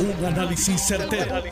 Un 0.00 0.24
análisis 0.24 0.80
certero, 0.80 1.42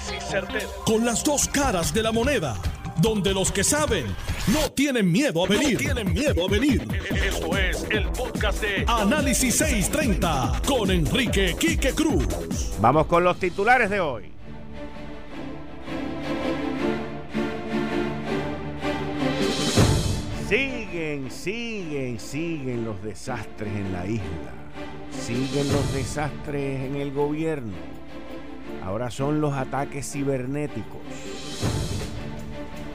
Con 0.85 1.04
las 1.04 1.25
dos 1.25 1.48
caras 1.48 1.93
de 1.93 2.00
la 2.00 2.12
moneda. 2.12 2.57
Donde 2.99 3.34
los 3.34 3.50
que 3.50 3.65
saben 3.65 4.07
no 4.46 4.71
tienen 4.71 5.11
miedo 5.11 5.45
a 5.45 5.49
venir. 5.49 5.76
tienen 5.79 6.12
miedo 6.12 6.46
a 6.46 6.48
venir. 6.48 6.87
Esto 7.11 7.56
es 7.59 7.85
el 7.90 8.09
podcast 8.11 8.62
de 8.62 8.85
Análisis 8.87 9.56
630 9.56 10.62
con 10.64 10.93
Enrique 10.93 11.56
Quique 11.59 11.93
Cruz. 11.93 12.24
Vamos 12.80 13.06
con 13.06 13.24
los 13.24 13.37
titulares 13.38 13.90
de 13.90 13.99
hoy. 13.99 14.31
Siguen, 20.48 21.30
siguen, 21.33 22.20
siguen 22.20 22.84
los 22.84 23.02
desastres 23.02 23.74
en 23.74 23.92
la 23.92 24.06
isla. 24.06 24.52
Siguen 25.10 25.73
los 25.73 25.92
desastres 25.92 26.84
en 26.84 26.95
el 26.95 27.12
gobierno. 27.12 27.74
Ahora 28.87 29.10
son 29.10 29.41
los 29.41 29.52
ataques 29.52 30.12
cibernéticos. 30.12 31.00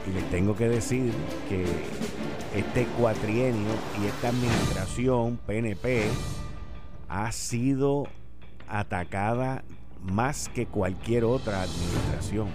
Y 0.08 0.14
les 0.14 0.30
tengo 0.30 0.56
que 0.56 0.66
decir 0.66 1.12
que 1.50 1.66
este 2.56 2.86
cuatrienio 2.98 3.68
y 4.00 4.06
esta 4.06 4.28
administración 4.28 5.38
PNP 5.46 6.06
ha 7.10 7.30
sido 7.30 8.04
atacada 8.68 9.64
más 10.02 10.48
que 10.48 10.64
cualquier 10.64 11.24
otra 11.24 11.60
administración. 11.60 12.48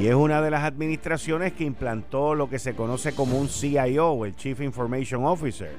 Y 0.00 0.06
es 0.06 0.14
una 0.14 0.40
de 0.40 0.52
las 0.52 0.62
administraciones 0.62 1.52
que 1.52 1.64
implantó 1.64 2.36
lo 2.36 2.48
que 2.48 2.60
se 2.60 2.76
conoce 2.76 3.12
como 3.12 3.40
un 3.40 3.48
CIO, 3.48 4.24
el 4.24 4.36
Chief 4.36 4.60
Information 4.60 5.24
Officer. 5.24 5.72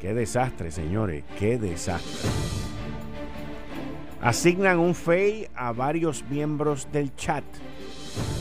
Qué 0.00 0.14
desastre, 0.14 0.70
señores, 0.70 1.24
qué 1.40 1.58
desastre. 1.58 2.67
Asignan 4.20 4.80
un 4.80 4.96
FEI 4.96 5.48
a 5.54 5.70
varios 5.72 6.24
miembros 6.28 6.88
del 6.90 7.14
chat, 7.14 7.44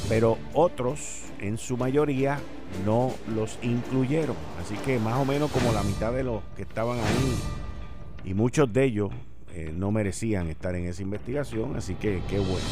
pero 0.10 0.40
otros, 0.54 1.26
en 1.40 1.60
su 1.60 1.78
mayoría, 1.78 2.40
no 2.84 3.14
los 3.36 3.60
incluyeron. 3.62 4.36
Así 4.60 4.76
que 4.78 4.98
más 4.98 5.18
o 5.18 5.26
menos 5.26 5.52
como 5.52 5.72
la 5.72 5.84
mitad 5.84 6.12
de 6.14 6.24
los 6.24 6.42
que 6.56 6.64
estaban 6.64 6.98
ahí, 6.98 7.38
y 8.26 8.34
muchos 8.34 8.74
de 8.74 8.86
ellos 8.86 9.12
eh, 9.54 9.72
no 9.72 9.92
merecían 9.92 10.50
estar 10.50 10.74
en 10.74 10.88
esa 10.88 11.04
investigación, 11.04 11.76
así 11.76 11.94
que 11.94 12.24
qué 12.28 12.40
bueno. 12.40 12.66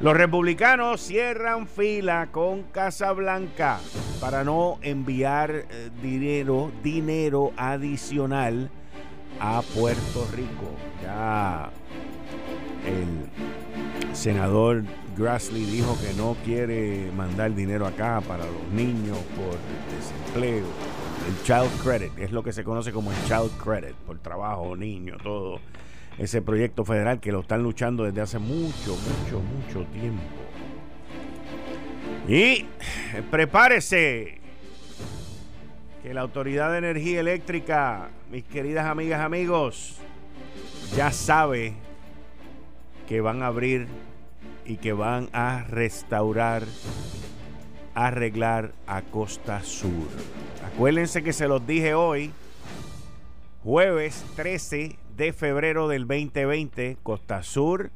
Los 0.00 0.16
republicanos 0.16 1.02
cierran 1.02 1.68
fila 1.68 2.30
con 2.32 2.62
Casablanca 2.62 3.80
para 4.18 4.44
no 4.44 4.78
enviar 4.80 5.50
eh, 5.50 5.90
dinero, 6.02 6.72
dinero 6.82 7.52
adicional 7.58 8.70
a 9.38 9.62
Puerto 9.74 10.26
Rico. 10.34 10.74
Ya 11.02 11.70
el 12.86 14.14
senador 14.14 14.84
Grassley 15.16 15.64
dijo 15.64 15.96
que 16.00 16.14
no 16.14 16.36
quiere 16.44 17.10
mandar 17.16 17.54
dinero 17.54 17.86
acá 17.86 18.20
para 18.26 18.44
los 18.44 18.68
niños 18.72 19.18
por 19.36 19.56
desempleo. 19.94 20.66
El 21.28 21.42
child 21.42 21.82
credit 21.82 22.18
es 22.18 22.32
lo 22.32 22.42
que 22.42 22.52
se 22.52 22.64
conoce 22.64 22.92
como 22.92 23.10
el 23.12 23.16
child 23.24 23.50
credit 23.62 23.94
por 24.06 24.18
trabajo, 24.18 24.74
niño, 24.74 25.16
todo 25.22 25.60
ese 26.18 26.42
proyecto 26.42 26.84
federal 26.84 27.20
que 27.20 27.32
lo 27.32 27.40
están 27.40 27.62
luchando 27.62 28.04
desde 28.04 28.20
hace 28.20 28.38
mucho, 28.38 28.96
mucho, 28.96 29.40
mucho 29.40 29.86
tiempo. 29.90 30.22
Y 32.28 32.66
prepárese 33.30 34.39
que 36.02 36.14
la 36.14 36.22
Autoridad 36.22 36.72
de 36.72 36.78
Energía 36.78 37.20
Eléctrica, 37.20 38.08
mis 38.30 38.44
queridas 38.44 38.86
amigas, 38.86 39.20
amigos, 39.20 39.98
ya 40.96 41.12
sabe 41.12 41.74
que 43.06 43.20
van 43.20 43.42
a 43.42 43.48
abrir 43.48 43.86
y 44.64 44.76
que 44.76 44.92
van 44.92 45.28
a 45.32 45.64
restaurar, 45.64 46.62
arreglar 47.94 48.72
a 48.86 49.02
Costa 49.02 49.62
Sur. 49.62 50.08
Acuérdense 50.74 51.22
que 51.22 51.32
se 51.32 51.48
los 51.48 51.66
dije 51.66 51.94
hoy, 51.94 52.30
jueves 53.62 54.24
13 54.36 54.96
de 55.16 55.32
febrero 55.32 55.88
del 55.88 56.06
2020, 56.06 56.96
Costa 57.02 57.42
Sur 57.42 57.90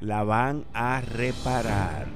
la 0.00 0.24
van 0.24 0.64
a 0.72 1.02
reparar. 1.02 2.06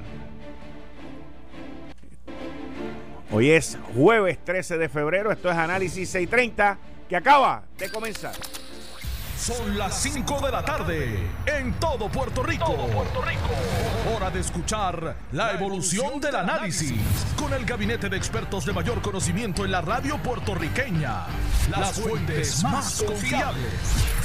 Hoy 3.35 3.51
es 3.51 3.77
jueves 3.93 4.37
13 4.45 4.77
de 4.77 4.87
febrero, 4.87 5.29
esto 5.29 5.51
es 5.51 5.57
Análisis 5.57 6.07
630 6.07 6.77
que 7.09 7.17
acaba 7.17 7.63
de 7.77 7.89
comenzar. 7.89 8.31
Son 9.37 9.77
las 9.77 10.01
5 10.03 10.39
de 10.45 10.51
la 10.53 10.63
tarde 10.63 11.19
en 11.45 11.73
todo 11.73 12.07
Puerto 12.07 12.43
Rico. 12.43 12.73
Puerto 12.87 13.21
Rico. 13.21 14.15
Hora 14.15 14.31
de 14.31 14.39
escuchar 14.39 15.17
la 15.33 15.51
evolución 15.51 16.21
del 16.21 16.33
análisis 16.33 16.93
con 17.35 17.53
el 17.53 17.65
gabinete 17.65 18.07
de 18.07 18.15
expertos 18.15 18.65
de 18.65 18.71
mayor 18.71 19.01
conocimiento 19.01 19.65
en 19.65 19.71
la 19.71 19.81
radio 19.81 20.17
puertorriqueña. 20.19 21.25
Las 21.69 21.99
fuentes 21.99 22.63
más 22.63 23.03
confiables 23.03 24.24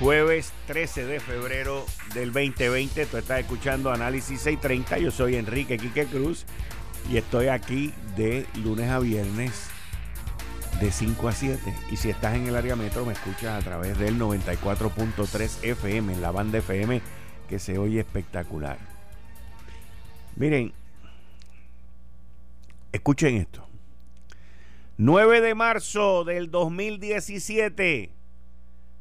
Jueves 0.00 0.52
13 0.66 1.06
de 1.06 1.20
febrero 1.20 1.86
del 2.14 2.32
2020, 2.32 3.06
tú 3.06 3.16
estás 3.16 3.40
escuchando 3.40 3.92
Análisis 3.92 4.40
630, 4.40 4.98
yo 4.98 5.12
soy 5.12 5.36
Enrique 5.36 5.78
Quique 5.78 6.06
Cruz 6.06 6.46
y 7.08 7.16
estoy 7.16 7.46
aquí 7.46 7.94
de 8.16 8.44
lunes 8.56 8.90
a 8.90 8.98
viernes 8.98 9.68
de 10.80 10.90
5 10.90 11.28
a 11.28 11.32
7. 11.32 11.74
Y 11.92 11.96
si 11.96 12.10
estás 12.10 12.34
en 12.34 12.48
el 12.48 12.56
área 12.56 12.74
metro, 12.74 13.06
me 13.06 13.12
escuchas 13.12 13.62
a 13.62 13.64
través 13.64 13.96
del 13.96 14.18
94.3 14.18 15.62
FM, 15.62 16.16
la 16.16 16.32
banda 16.32 16.58
FM, 16.58 17.00
que 17.48 17.60
se 17.60 17.78
oye 17.78 18.00
espectacular. 18.00 18.78
Miren, 20.34 20.72
escuchen 22.90 23.36
esto. 23.36 23.64
9 24.96 25.40
de 25.40 25.54
marzo 25.54 26.24
del 26.24 26.50
2017 26.50 28.13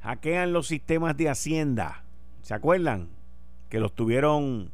hackean 0.03 0.53
los 0.53 0.67
sistemas 0.67 1.17
de 1.17 1.29
Hacienda. 1.29 2.03
¿Se 2.41 2.53
acuerdan? 2.53 3.09
Que 3.69 3.79
los 3.79 3.95
tuvieron 3.95 4.71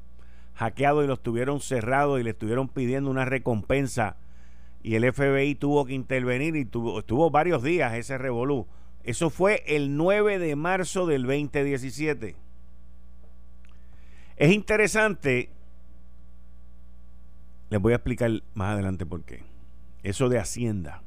hackeados 0.56 1.06
y 1.06 1.08
los 1.08 1.24
tuvieron 1.24 1.62
cerrados 1.62 2.20
y 2.20 2.24
le 2.24 2.32
estuvieron 2.32 2.68
pidiendo 2.68 3.10
una 3.10 3.26
recompensa 3.26 4.18
y 4.82 4.96
el 4.96 5.12
FBI 5.12 5.56
tuvo 5.56 5.86
que 5.86 5.94
intervenir 5.94 6.56
y 6.56 6.66
tuvo, 6.66 7.00
estuvo 7.00 7.30
varios 7.30 7.64
días 7.64 7.94
ese 7.94 8.18
revolú. 8.18 8.68
Eso 9.04 9.30
fue 9.30 9.64
el 9.68 9.96
9 9.96 10.40
de 10.40 10.56
marzo 10.56 11.06
del 11.06 11.24
2017. 11.24 12.36
Es 14.38 14.52
interesante, 14.52 15.50
les 17.70 17.82
voy 17.82 17.94
a 17.94 17.98
explicar 17.98 18.32
más 18.54 18.74
adelante 18.74 19.06
por 19.06 19.24
qué. 19.24 19.44
Eso 20.04 20.30
de 20.30 20.40
Hacienda. 20.40 21.04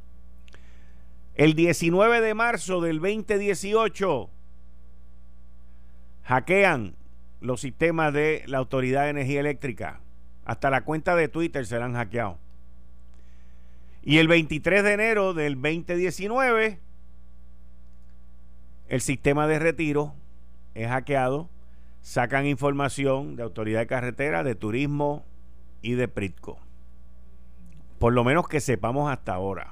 El 1.34 1.54
19 1.54 2.20
de 2.20 2.34
marzo 2.34 2.80
del 2.80 3.00
2018 3.00 4.30
hackean 6.24 6.94
los 7.40 7.60
sistemas 7.60 8.12
de 8.12 8.44
la 8.46 8.58
Autoridad 8.58 9.04
de 9.04 9.10
Energía 9.10 9.40
Eléctrica. 9.40 10.00
Hasta 10.44 10.70
la 10.70 10.84
cuenta 10.84 11.16
de 11.16 11.28
Twitter 11.28 11.66
se 11.66 11.78
la 11.78 11.86
han 11.86 11.94
hackeado. 11.94 12.38
Y 14.02 14.18
el 14.18 14.28
23 14.28 14.82
de 14.82 14.92
enero 14.92 15.32
del 15.32 15.54
2019 15.54 16.80
el 18.92 19.00
sistema 19.00 19.46
de 19.46 19.58
retiro 19.58 20.12
es 20.74 20.88
hackeado. 20.88 21.48
Sacan 22.02 22.46
información 22.46 23.36
de 23.36 23.42
Autoridad 23.42 23.80
de 23.80 23.86
Carretera, 23.86 24.44
de 24.44 24.54
Turismo 24.54 25.24
y 25.80 25.94
de 25.94 26.08
Pritco. 26.08 26.58
Por 27.98 28.12
lo 28.12 28.22
menos 28.22 28.48
que 28.48 28.60
sepamos 28.60 29.10
hasta 29.10 29.32
ahora. 29.32 29.70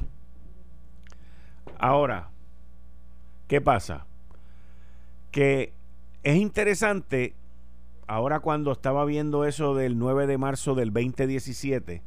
Ahora, 1.82 2.28
¿qué 3.48 3.62
pasa? 3.62 4.04
Que 5.30 5.72
es 6.22 6.36
interesante, 6.36 7.32
ahora 8.06 8.40
cuando 8.40 8.70
estaba 8.70 9.06
viendo 9.06 9.46
eso 9.46 9.74
del 9.74 9.98
9 9.98 10.26
de 10.26 10.36
marzo 10.36 10.74
del 10.74 10.92
2017, 10.92 12.02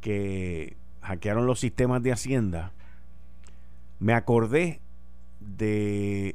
que 0.00 0.78
hackearon 1.02 1.44
los 1.46 1.60
sistemas 1.60 2.02
de 2.02 2.12
Hacienda, 2.12 2.72
me 3.98 4.14
acordé 4.14 4.80
de 5.40 6.34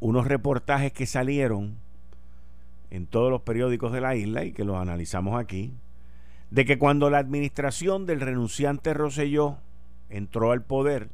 unos 0.00 0.26
reportajes 0.26 0.92
que 0.92 1.06
salieron 1.06 1.78
en 2.90 3.06
todos 3.06 3.30
los 3.30 3.40
periódicos 3.40 3.90
de 3.90 4.02
la 4.02 4.16
isla 4.16 4.44
y 4.44 4.52
que 4.52 4.64
los 4.64 4.76
analizamos 4.76 5.40
aquí, 5.40 5.72
de 6.50 6.66
que 6.66 6.76
cuando 6.76 7.08
la 7.08 7.16
administración 7.16 8.04
del 8.04 8.20
renunciante 8.20 8.92
Roselló 8.92 9.56
entró 10.10 10.52
al 10.52 10.62
poder, 10.62 11.08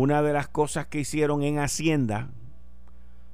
una 0.00 0.22
de 0.22 0.32
las 0.32 0.46
cosas 0.46 0.86
que 0.86 1.00
hicieron 1.00 1.42
en 1.42 1.58
Hacienda 1.58 2.28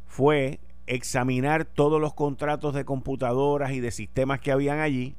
fue 0.07 0.61
examinar 0.87 1.67
todos 1.67 2.01
los 2.01 2.15
contratos 2.15 2.73
de 2.73 2.87
computadoras 2.87 3.73
y 3.73 3.81
de 3.81 3.91
sistemas 3.91 4.41
que 4.41 4.51
habían 4.51 4.81
allí 4.81 5.15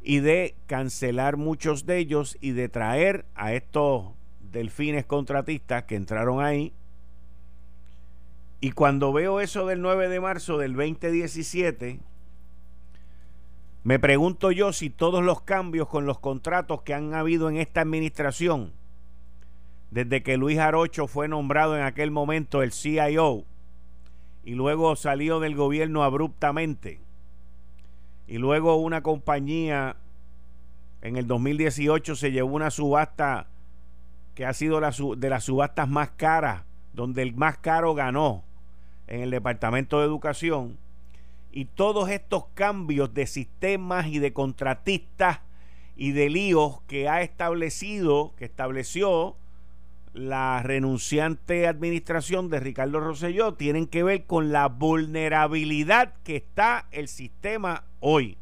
y 0.00 0.20
de 0.20 0.54
cancelar 0.68 1.36
muchos 1.36 1.84
de 1.84 1.98
ellos 1.98 2.38
y 2.40 2.52
de 2.52 2.68
traer 2.68 3.26
a 3.34 3.54
estos 3.54 4.12
delfines 4.52 5.04
contratistas 5.04 5.82
que 5.82 5.96
entraron 5.96 6.40
ahí. 6.40 6.72
Y 8.60 8.70
cuando 8.70 9.12
veo 9.12 9.40
eso 9.40 9.66
del 9.66 9.82
9 9.82 10.08
de 10.08 10.20
marzo 10.20 10.58
del 10.58 10.76
2017, 10.76 11.98
me 13.82 13.98
pregunto 13.98 14.52
yo 14.52 14.72
si 14.72 14.90
todos 14.90 15.24
los 15.24 15.42
cambios 15.42 15.88
con 15.88 16.06
los 16.06 16.20
contratos 16.20 16.82
que 16.82 16.94
han 16.94 17.14
habido 17.14 17.50
en 17.50 17.56
esta 17.56 17.80
administración, 17.80 18.78
desde 19.90 20.22
que 20.22 20.36
Luis 20.36 20.58
Arocho 20.58 21.06
fue 21.06 21.28
nombrado 21.28 21.76
en 21.76 21.82
aquel 21.82 22.10
momento 22.10 22.62
el 22.62 22.72
CIO 22.72 23.44
y 24.44 24.54
luego 24.54 24.96
salió 24.96 25.40
del 25.40 25.54
gobierno 25.54 26.02
abruptamente, 26.02 27.00
y 28.26 28.38
luego 28.38 28.76
una 28.76 29.02
compañía 29.02 29.96
en 31.02 31.16
el 31.16 31.26
2018 31.26 32.14
se 32.14 32.30
llevó 32.30 32.54
una 32.54 32.70
subasta 32.70 33.48
que 34.34 34.46
ha 34.46 34.54
sido 34.54 34.80
de 34.80 35.30
las 35.30 35.44
subastas 35.44 35.88
más 35.88 36.10
caras, 36.10 36.62
donde 36.92 37.22
el 37.22 37.34
más 37.34 37.58
caro 37.58 37.94
ganó 37.94 38.44
en 39.08 39.22
el 39.22 39.30
Departamento 39.30 39.98
de 39.98 40.06
Educación. 40.06 40.78
Y 41.50 41.64
todos 41.64 42.08
estos 42.08 42.44
cambios 42.54 43.12
de 43.12 43.26
sistemas 43.26 44.06
y 44.06 44.20
de 44.20 44.32
contratistas 44.32 45.40
y 45.96 46.12
de 46.12 46.30
líos 46.30 46.80
que 46.86 47.08
ha 47.08 47.22
establecido, 47.22 48.32
que 48.36 48.44
estableció 48.44 49.36
la 50.12 50.62
renunciante 50.62 51.66
administración 51.66 52.48
de 52.48 52.60
Ricardo 52.60 53.00
Rosselló, 53.00 53.54
tienen 53.54 53.86
que 53.86 54.02
ver 54.02 54.24
con 54.26 54.52
la 54.52 54.68
vulnerabilidad 54.68 56.14
que 56.24 56.36
está 56.36 56.86
el 56.90 57.08
sistema 57.08 57.84
hoy. 58.00 58.36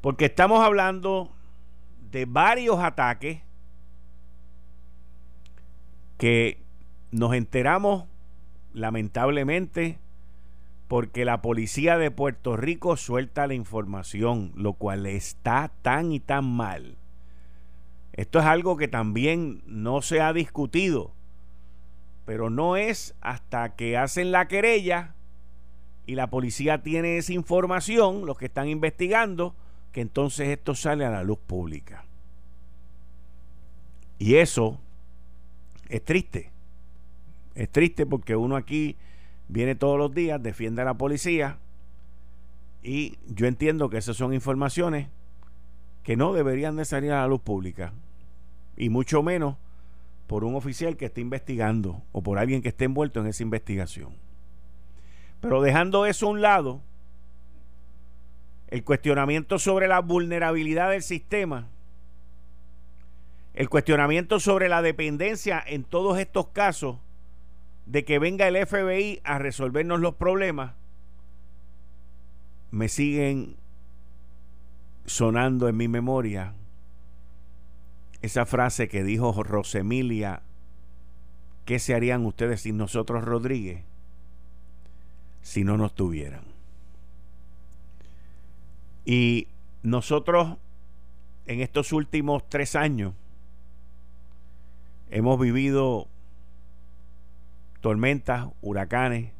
Porque 0.00 0.26
estamos 0.26 0.64
hablando 0.64 1.30
de 2.10 2.26
varios 2.26 2.78
ataques 2.80 3.40
que 6.18 6.58
nos 7.10 7.34
enteramos 7.34 8.04
lamentablemente 8.72 9.98
porque 10.88 11.24
la 11.24 11.40
policía 11.40 11.96
de 11.96 12.10
Puerto 12.10 12.56
Rico 12.56 12.96
suelta 12.96 13.46
la 13.46 13.54
información, 13.54 14.52
lo 14.54 14.74
cual 14.74 15.06
está 15.06 15.72
tan 15.82 16.12
y 16.12 16.20
tan 16.20 16.44
mal. 16.44 16.96
Esto 18.14 18.38
es 18.38 18.44
algo 18.44 18.76
que 18.76 18.86
también 18.86 19.62
no 19.66 20.00
se 20.00 20.20
ha 20.20 20.32
discutido, 20.32 21.12
pero 22.24 22.48
no 22.48 22.76
es 22.76 23.14
hasta 23.20 23.74
que 23.74 23.96
hacen 23.96 24.30
la 24.30 24.46
querella 24.46 25.14
y 26.06 26.14
la 26.14 26.30
policía 26.30 26.82
tiene 26.82 27.18
esa 27.18 27.32
información, 27.32 28.24
los 28.24 28.38
que 28.38 28.46
están 28.46 28.68
investigando, 28.68 29.56
que 29.90 30.00
entonces 30.00 30.48
esto 30.48 30.76
sale 30.76 31.04
a 31.04 31.10
la 31.10 31.24
luz 31.24 31.38
pública. 31.38 32.04
Y 34.18 34.36
eso 34.36 34.78
es 35.88 36.04
triste. 36.04 36.52
Es 37.56 37.68
triste 37.68 38.06
porque 38.06 38.36
uno 38.36 38.54
aquí 38.54 38.96
viene 39.48 39.74
todos 39.74 39.98
los 39.98 40.14
días, 40.14 40.40
defiende 40.40 40.82
a 40.82 40.84
la 40.84 40.94
policía 40.94 41.58
y 42.80 43.18
yo 43.26 43.46
entiendo 43.46 43.88
que 43.88 43.98
esas 43.98 44.16
son 44.16 44.34
informaciones 44.34 45.08
que 46.04 46.16
no 46.16 46.32
deberían 46.34 46.76
de 46.76 46.84
salir 46.84 47.10
a 47.10 47.22
la 47.22 47.26
luz 47.26 47.40
pública 47.40 47.92
y 48.76 48.90
mucho 48.90 49.22
menos 49.22 49.56
por 50.26 50.44
un 50.44 50.54
oficial 50.54 50.96
que 50.96 51.06
esté 51.06 51.22
investigando 51.22 52.02
o 52.12 52.22
por 52.22 52.38
alguien 52.38 52.62
que 52.62 52.68
esté 52.68 52.84
envuelto 52.84 53.20
en 53.20 53.26
esa 53.26 53.42
investigación. 53.42 54.14
Pero 55.40 55.60
dejando 55.60 56.06
eso 56.06 56.26
a 56.26 56.30
un 56.30 56.42
lado, 56.42 56.80
el 58.68 58.84
cuestionamiento 58.84 59.58
sobre 59.58 59.88
la 59.88 60.00
vulnerabilidad 60.00 60.90
del 60.90 61.02
sistema, 61.02 61.68
el 63.54 63.68
cuestionamiento 63.68 64.40
sobre 64.40 64.68
la 64.68 64.82
dependencia 64.82 65.62
en 65.66 65.84
todos 65.84 66.18
estos 66.18 66.48
casos 66.48 66.96
de 67.86 68.04
que 68.04 68.18
venga 68.18 68.48
el 68.48 68.66
FBI 68.66 69.20
a 69.24 69.38
resolvernos 69.38 70.00
los 70.00 70.14
problemas, 70.14 70.72
me 72.70 72.88
siguen 72.88 73.56
sonando 75.06 75.68
en 75.68 75.76
mi 75.76 75.88
memoria 75.88 76.54
esa 78.22 78.46
frase 78.46 78.88
que 78.88 79.04
dijo 79.04 79.42
Rosemilia, 79.42 80.42
¿qué 81.64 81.78
se 81.78 81.94
harían 81.94 82.24
ustedes 82.24 82.62
sin 82.62 82.76
nosotros, 82.76 83.24
Rodríguez, 83.24 83.84
si 85.42 85.62
no 85.62 85.76
nos 85.76 85.94
tuvieran? 85.94 86.42
Y 89.04 89.48
nosotros 89.82 90.56
en 91.46 91.60
estos 91.60 91.92
últimos 91.92 92.48
tres 92.48 92.74
años 92.74 93.12
hemos 95.10 95.38
vivido 95.38 96.08
tormentas, 97.82 98.48
huracanes, 98.62 99.32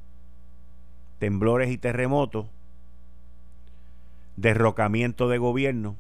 temblores 1.19 1.71
y 1.71 1.79
terremotos, 1.79 2.47
derrocamiento 4.37 5.29
de 5.29 5.39
gobierno, 5.39 5.97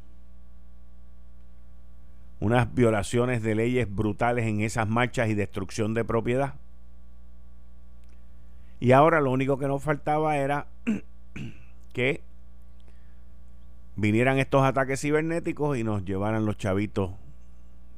unas 2.40 2.75
violaciones 2.75 3.42
de 3.42 3.54
leyes 3.54 3.92
brutales 3.92 4.46
en 4.46 4.60
esas 4.60 4.88
marchas 4.88 5.28
y 5.28 5.34
destrucción 5.34 5.94
de 5.94 6.04
propiedad. 6.04 6.54
Y 8.81 8.92
ahora 8.92 9.20
lo 9.20 9.31
único 9.31 9.58
que 9.58 9.69
nos 9.69 9.82
faltaba 9.82 10.36
era 10.36 10.66
que 11.92 12.22
vinieran 13.96 14.38
estos 14.38 14.62
ataques 14.62 15.00
cibernéticos 15.00 15.78
y 15.78 15.84
nos 15.84 16.04
llevaran 16.04 16.44
los 16.44 16.58
chavitos 16.58 17.12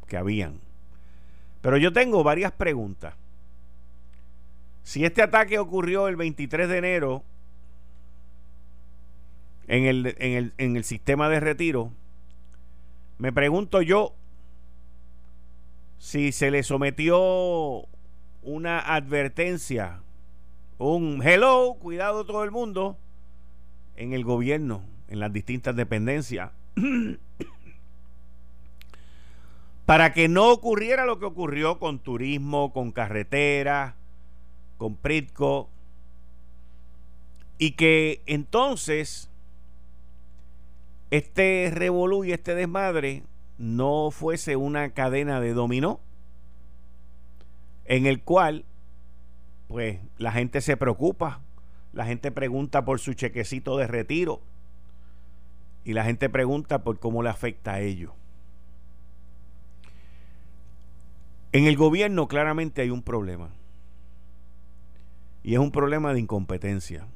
que 0.07 0.17
habían. 0.17 0.61
Pero 1.63 1.79
yo 1.79 1.93
tengo 1.93 2.23
varias 2.23 2.53
preguntas. 2.53 3.15
Si 4.83 5.05
este 5.05 5.23
ataque 5.23 5.59
ocurrió 5.59 6.07
el 6.07 6.15
23 6.15 6.69
de 6.69 6.79
enero 6.79 7.25
en 9.69 9.85
el, 9.85 10.15
en 10.19 10.33
el, 10.33 10.55
en 10.59 10.77
el 10.77 10.85
sistema 10.85 11.29
de 11.29 11.41
retiro, 11.41 11.93
me 13.19 13.33
pregunto 13.33 13.83
yo 13.83 14.15
si 15.99 16.33
se 16.33 16.51
le 16.51 16.63
sometió 16.63 17.87
una 18.43 18.79
advertencia, 18.79 20.03
un 20.79 21.23
hello, 21.25 21.75
cuidado 21.81 22.25
todo 22.27 22.45
el 22.45 22.51
mundo, 22.51 22.99
en 23.97 24.13
el 24.13 24.25
gobierno 24.25 24.83
en 25.09 25.21
las 25.21 25.33
distintas 25.33 25.75
dependencias 25.77 26.51
para 29.87 30.13
que 30.13 30.29
no 30.29 30.51
ocurriera 30.51 31.07
lo 31.07 31.19
que 31.19 31.27
ocurrió 31.27 31.79
con 31.79 32.01
turismo, 32.01 32.73
con 32.73 32.91
carretera, 32.91 33.95
con 34.79 34.97
Pritco, 34.97 35.71
y 37.59 37.73
que 37.73 38.21
entonces 38.27 39.31
este 41.11 41.71
revolú 41.73 42.25
y 42.25 42.33
este 42.33 42.55
desmadre 42.55 43.23
no 43.59 44.11
fuese 44.11 44.57
una 44.57 44.91
cadena 44.91 45.41
de 45.41 45.53
dominó 45.53 46.01
en 47.85 48.07
el 48.07 48.23
cual 48.23 48.65
pues 49.69 49.99
la 50.19 50.33
gente 50.33 50.61
se 50.61 50.77
preocupa, 50.77 51.41
la 51.93 52.07
gente 52.07 52.31
pregunta 52.31 52.85
por 52.85 53.01
su 53.01 53.15
chequecito 53.15 53.77
de 53.77 53.87
retiro, 53.87 54.41
y 55.85 55.93
la 55.93 56.05
gente 56.05 56.29
pregunta 56.29 56.83
por 56.83 56.99
cómo 56.99 57.23
le 57.23 57.29
afecta 57.29 57.75
a 57.75 57.81
ellos. 57.81 58.13
En 61.53 61.65
el 61.67 61.77
gobierno 61.77 62.27
claramente 62.27 62.83
hay 62.83 62.91
un 62.91 63.03
problema. 63.03 63.51
Y 65.45 65.55
es 65.55 65.61
un 65.61 65.71
problema 65.71 66.13
de 66.13 66.19
incompetencia. 66.19 67.07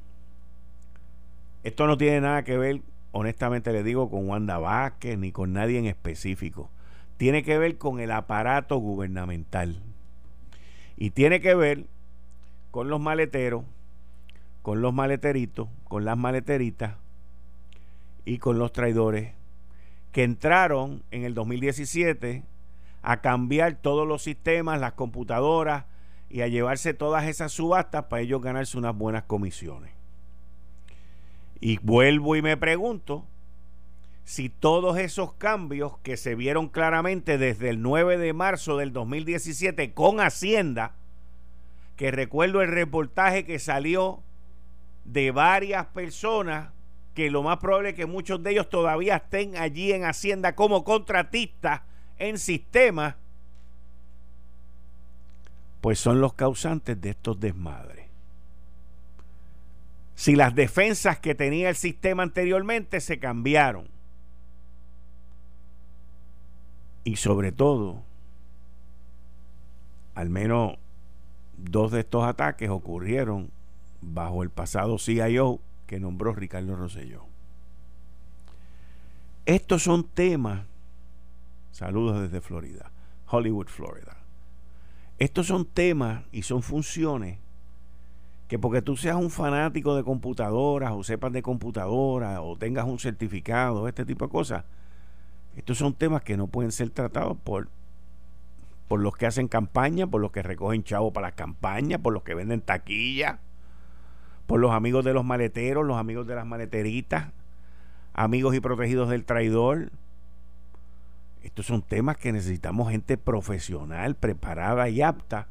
Esto 1.63 1.85
no 1.85 1.97
tiene 1.97 2.21
nada 2.21 2.43
que 2.43 2.57
ver, 2.57 2.81
honestamente 3.11 3.71
le 3.71 3.83
digo, 3.83 4.09
con 4.09 4.27
Wanda 4.27 4.57
Vázquez 4.57 5.17
ni 5.17 5.31
con 5.31 5.53
nadie 5.53 5.79
en 5.79 5.85
específico. 5.85 6.69
Tiene 7.17 7.43
que 7.43 7.57
ver 7.57 7.77
con 7.77 7.99
el 7.99 8.11
aparato 8.11 8.77
gubernamental. 8.77 9.81
Y 10.97 11.11
tiene 11.11 11.41
que 11.41 11.55
ver 11.55 11.85
con 12.71 12.89
los 12.89 12.99
maleteros, 12.99 13.63
con 14.61 14.81
los 14.81 14.93
maleteritos, 14.93 15.67
con 15.83 16.05
las 16.05 16.17
maleteritas, 16.17 16.95
y 18.25 18.37
con 18.37 18.59
los 18.59 18.71
traidores 18.71 19.33
que 20.11 20.23
entraron 20.23 21.03
en 21.11 21.23
el 21.23 21.33
2017 21.33 22.43
a 23.01 23.21
cambiar 23.21 23.75
todos 23.75 24.07
los 24.07 24.21
sistemas, 24.23 24.79
las 24.79 24.93
computadoras 24.93 25.85
y 26.29 26.41
a 26.41 26.47
llevarse 26.47 26.93
todas 26.93 27.25
esas 27.25 27.51
subastas 27.51 28.05
para 28.05 28.21
ellos 28.21 28.41
ganarse 28.41 28.77
unas 28.77 28.95
buenas 28.95 29.23
comisiones. 29.23 29.91
Y 31.61 31.77
vuelvo 31.77 32.35
y 32.35 32.41
me 32.41 32.57
pregunto 32.57 33.27
si 34.23 34.49
todos 34.49 34.97
esos 34.97 35.33
cambios 35.33 35.97
que 35.99 36.17
se 36.17 36.33
vieron 36.33 36.69
claramente 36.69 37.37
desde 37.37 37.69
el 37.69 37.81
9 37.81 38.17
de 38.17 38.33
marzo 38.33 38.77
del 38.77 38.91
2017 38.93 39.93
con 39.93 40.19
Hacienda, 40.19 40.95
que 41.95 42.09
recuerdo 42.09 42.61
el 42.63 42.69
reportaje 42.69 43.45
que 43.45 43.59
salió 43.59 44.23
de 45.05 45.29
varias 45.29 45.85
personas, 45.87 46.71
que 47.13 47.29
lo 47.29 47.43
más 47.43 47.59
probable 47.59 47.89
es 47.89 47.95
que 47.95 48.05
muchos 48.07 48.41
de 48.41 48.51
ellos 48.51 48.69
todavía 48.69 49.17
estén 49.17 49.55
allí 49.55 49.91
en 49.91 50.05
Hacienda 50.05 50.55
como 50.55 50.83
contratistas 50.83 51.81
en 52.17 52.39
sistemas, 52.39 53.15
pues 55.81 55.99
son 55.99 56.21
los 56.21 56.33
causantes 56.33 56.99
de 56.99 57.11
estos 57.11 57.39
desmadres. 57.39 58.00
Si 60.15 60.35
las 60.35 60.53
defensas 60.55 61.19
que 61.19 61.35
tenía 61.35 61.69
el 61.69 61.75
sistema 61.75 62.23
anteriormente 62.23 62.99
se 62.99 63.19
cambiaron, 63.19 63.87
y 67.03 67.15
sobre 67.15 67.51
todo, 67.51 68.03
al 70.13 70.29
menos 70.29 70.75
dos 71.57 71.91
de 71.91 72.01
estos 72.01 72.23
ataques 72.25 72.69
ocurrieron 72.69 73.49
bajo 74.01 74.43
el 74.43 74.49
pasado 74.49 74.97
CIO 74.97 75.59
que 75.87 75.99
nombró 75.99 76.33
Ricardo 76.33 76.75
Rosselló. 76.75 77.25
Estos 79.45 79.83
son 79.83 80.03
temas, 80.03 80.65
saludos 81.71 82.21
desde 82.21 82.41
Florida, 82.41 82.91
Hollywood, 83.27 83.67
Florida. 83.67 84.17
Estos 85.17 85.47
son 85.47 85.65
temas 85.65 86.23
y 86.31 86.43
son 86.43 86.61
funciones 86.61 87.39
que 88.51 88.59
porque 88.59 88.81
tú 88.81 88.97
seas 88.97 89.15
un 89.15 89.29
fanático 89.29 89.95
de 89.95 90.03
computadoras 90.03 90.91
o 90.91 91.05
sepas 91.05 91.31
de 91.31 91.41
computadoras 91.41 92.41
o 92.43 92.57
tengas 92.57 92.83
un 92.83 92.99
certificado, 92.99 93.87
este 93.87 94.03
tipo 94.03 94.25
de 94.25 94.29
cosas, 94.29 94.65
estos 95.55 95.77
son 95.77 95.93
temas 95.93 96.21
que 96.21 96.35
no 96.35 96.47
pueden 96.47 96.73
ser 96.73 96.89
tratados 96.89 97.37
por, 97.37 97.69
por 98.89 98.99
los 98.99 99.15
que 99.15 99.25
hacen 99.25 99.47
campaña, 99.47 100.05
por 100.05 100.19
los 100.19 100.33
que 100.33 100.43
recogen 100.43 100.83
chavo 100.83 101.13
para 101.13 101.27
las 101.27 101.35
campañas, 101.35 102.01
por 102.01 102.11
los 102.11 102.23
que 102.23 102.35
venden 102.35 102.59
taquilla, 102.59 103.39
por 104.47 104.59
los 104.59 104.71
amigos 104.71 105.05
de 105.05 105.13
los 105.13 105.23
maleteros, 105.23 105.85
los 105.85 105.97
amigos 105.97 106.27
de 106.27 106.35
las 106.35 106.45
maleteritas, 106.45 107.31
amigos 108.11 108.53
y 108.53 108.59
protegidos 108.59 109.07
del 109.07 109.23
traidor. 109.23 109.93
Estos 111.41 111.67
son 111.67 111.83
temas 111.83 112.17
que 112.17 112.33
necesitamos 112.33 112.91
gente 112.91 113.17
profesional, 113.17 114.15
preparada 114.15 114.89
y 114.89 115.01
apta 115.01 115.47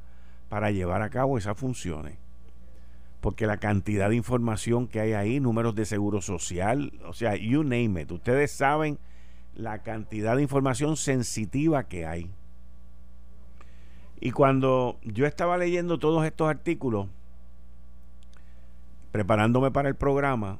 para 0.51 0.71
llevar 0.71 1.01
a 1.01 1.09
cabo 1.09 1.39
esas 1.39 1.57
funciones. 1.57 2.19
Porque 3.21 3.47
la 3.47 3.59
cantidad 3.59 4.09
de 4.09 4.17
información 4.17 4.89
que 4.89 5.01
hay 5.01 5.13
ahí, 5.13 5.41
números 5.41 5.75
de 5.75 5.85
seguro 5.85 6.23
social, 6.23 6.93
o 7.05 7.13
sea, 7.13 7.37
you 7.37 7.63
name 7.63 8.01
it. 8.01 8.11
Ustedes 8.11 8.51
saben 8.51 8.99
la 9.55 9.83
cantidad 9.83 10.37
de 10.37 10.43
información 10.43 10.97
sensitiva 10.97 11.85
que 11.85 12.07
hay. 12.07 12.31
Y 14.21 14.31
cuando 14.33 14.99
yo 15.03 15.27
estaba 15.27 15.59
leyendo 15.59 15.99
todos 15.99 16.25
estos 16.25 16.49
artículos, 16.49 17.09
preparándome 19.13 19.71
para 19.71 19.89
el 19.89 19.97
programa, 19.97 20.59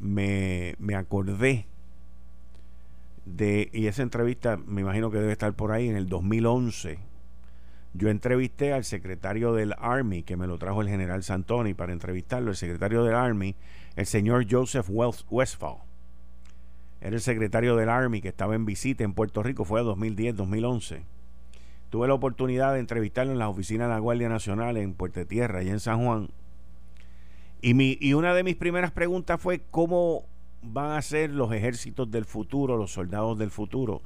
me, 0.00 0.74
me 0.78 0.94
acordé 0.94 1.66
de, 3.24 3.70
y 3.72 3.86
esa 3.86 4.02
entrevista 4.02 4.56
me 4.56 4.82
imagino 4.82 5.10
que 5.10 5.18
debe 5.18 5.32
estar 5.32 5.52
por 5.54 5.72
ahí, 5.72 5.88
en 5.88 5.96
el 5.96 6.08
2011, 6.08 6.98
yo 7.94 8.08
entrevisté 8.08 8.72
al 8.72 8.84
secretario 8.84 9.54
del 9.54 9.72
Army, 9.78 10.24
que 10.24 10.36
me 10.36 10.48
lo 10.48 10.58
trajo 10.58 10.82
el 10.82 10.88
general 10.88 11.22
Santoni 11.22 11.74
para 11.74 11.92
entrevistarlo, 11.92 12.50
el 12.50 12.56
secretario 12.56 13.04
del 13.04 13.14
Army, 13.14 13.54
el 13.94 14.06
señor 14.06 14.46
Joseph 14.50 14.88
Westphal. 14.90 15.76
Era 17.00 17.14
el 17.14 17.22
secretario 17.22 17.76
del 17.76 17.88
Army 17.88 18.20
que 18.20 18.28
estaba 18.28 18.56
en 18.56 18.64
visita 18.64 19.04
en 19.04 19.14
Puerto 19.14 19.44
Rico, 19.44 19.64
fue 19.64 19.80
a 19.80 19.84
2010-2011. 19.84 21.04
Tuve 21.90 22.08
la 22.08 22.14
oportunidad 22.14 22.74
de 22.74 22.80
entrevistarlo 22.80 23.32
en 23.32 23.38
las 23.38 23.48
oficinas 23.48 23.86
de 23.86 23.94
la 23.94 24.00
Guardia 24.00 24.28
Nacional 24.28 24.76
en 24.76 24.94
Puerto 24.94 25.24
Tierra 25.24 25.62
y 25.62 25.68
en 25.68 25.78
San 25.78 26.04
Juan. 26.04 26.30
Y, 27.62 27.74
mi, 27.74 27.96
y 28.00 28.14
una 28.14 28.34
de 28.34 28.42
mis 28.42 28.56
primeras 28.56 28.90
preguntas 28.90 29.40
fue 29.40 29.60
cómo 29.70 30.24
van 30.62 30.92
a 30.92 31.02
ser 31.02 31.30
los 31.30 31.52
ejércitos 31.52 32.10
del 32.10 32.24
futuro, 32.24 32.76
los 32.76 32.92
soldados 32.92 33.38
del 33.38 33.50
futuro. 33.50 34.02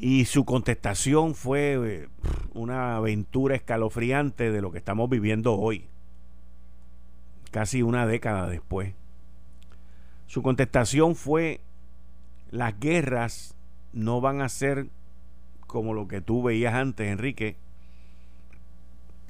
Y 0.00 0.26
su 0.26 0.44
contestación 0.44 1.34
fue 1.34 1.72
eh, 1.74 2.08
una 2.54 2.94
aventura 2.94 3.56
escalofriante 3.56 4.52
de 4.52 4.62
lo 4.62 4.70
que 4.70 4.78
estamos 4.78 5.10
viviendo 5.10 5.54
hoy, 5.54 5.86
casi 7.50 7.82
una 7.82 8.06
década 8.06 8.48
después. 8.48 8.94
Su 10.28 10.40
contestación 10.42 11.16
fue, 11.16 11.60
las 12.52 12.78
guerras 12.78 13.56
no 13.92 14.20
van 14.20 14.40
a 14.40 14.48
ser 14.48 14.86
como 15.66 15.94
lo 15.94 16.06
que 16.06 16.20
tú 16.20 16.44
veías 16.44 16.74
antes, 16.74 17.08
Enrique. 17.08 17.56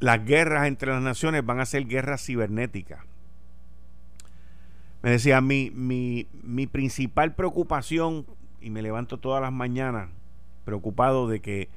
Las 0.00 0.22
guerras 0.26 0.68
entre 0.68 0.92
las 0.92 1.00
naciones 1.00 1.46
van 1.46 1.60
a 1.60 1.66
ser 1.66 1.86
guerras 1.86 2.26
cibernéticas. 2.26 3.00
Me 5.00 5.12
decía, 5.12 5.40
mi, 5.40 5.70
mi, 5.70 6.26
mi 6.42 6.66
principal 6.66 7.34
preocupación, 7.34 8.26
y 8.60 8.68
me 8.68 8.82
levanto 8.82 9.18
todas 9.18 9.40
las 9.40 9.52
mañanas 9.52 10.10
preocupado 10.68 11.28
de 11.28 11.40
que 11.40 11.70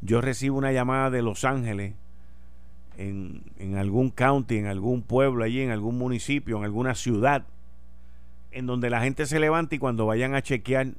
yo 0.00 0.22
recibo 0.22 0.56
una 0.56 0.72
llamada 0.72 1.10
de 1.10 1.20
Los 1.20 1.44
Ángeles, 1.44 1.92
en, 2.96 3.42
en 3.58 3.76
algún 3.76 4.08
county, 4.08 4.56
en 4.56 4.66
algún 4.66 5.02
pueblo 5.02 5.44
allí, 5.44 5.60
en 5.60 5.70
algún 5.70 5.98
municipio, 5.98 6.56
en 6.56 6.64
alguna 6.64 6.94
ciudad, 6.94 7.44
en 8.50 8.64
donde 8.64 8.88
la 8.88 9.02
gente 9.02 9.26
se 9.26 9.38
levanta 9.38 9.74
y 9.74 9.78
cuando 9.78 10.06
vayan 10.06 10.34
a 10.34 10.40
chequear 10.40 10.94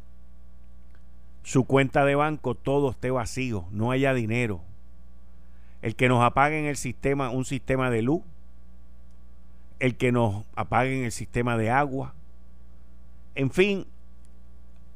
su 1.41 1.65
cuenta 1.65 2.05
de 2.05 2.13
banco 2.13 2.53
todo 2.53 2.91
esté 2.91 3.09
vacío, 3.09 3.65
no 3.71 3.89
haya 3.89 4.13
dinero. 4.13 4.61
El 5.81 5.95
que 5.95 6.07
nos 6.07 6.23
apaguen 6.23 6.65
el 6.65 6.77
sistema, 6.77 7.31
un 7.31 7.45
sistema 7.45 7.89
de 7.89 8.03
luz, 8.03 8.21
el 9.79 9.97
que 9.97 10.11
nos 10.11 10.45
apaguen 10.55 11.03
el 11.03 11.11
sistema 11.11 11.57
de 11.57 11.71
agua, 11.71 12.13
en 13.33 13.49
fin, 13.49 13.87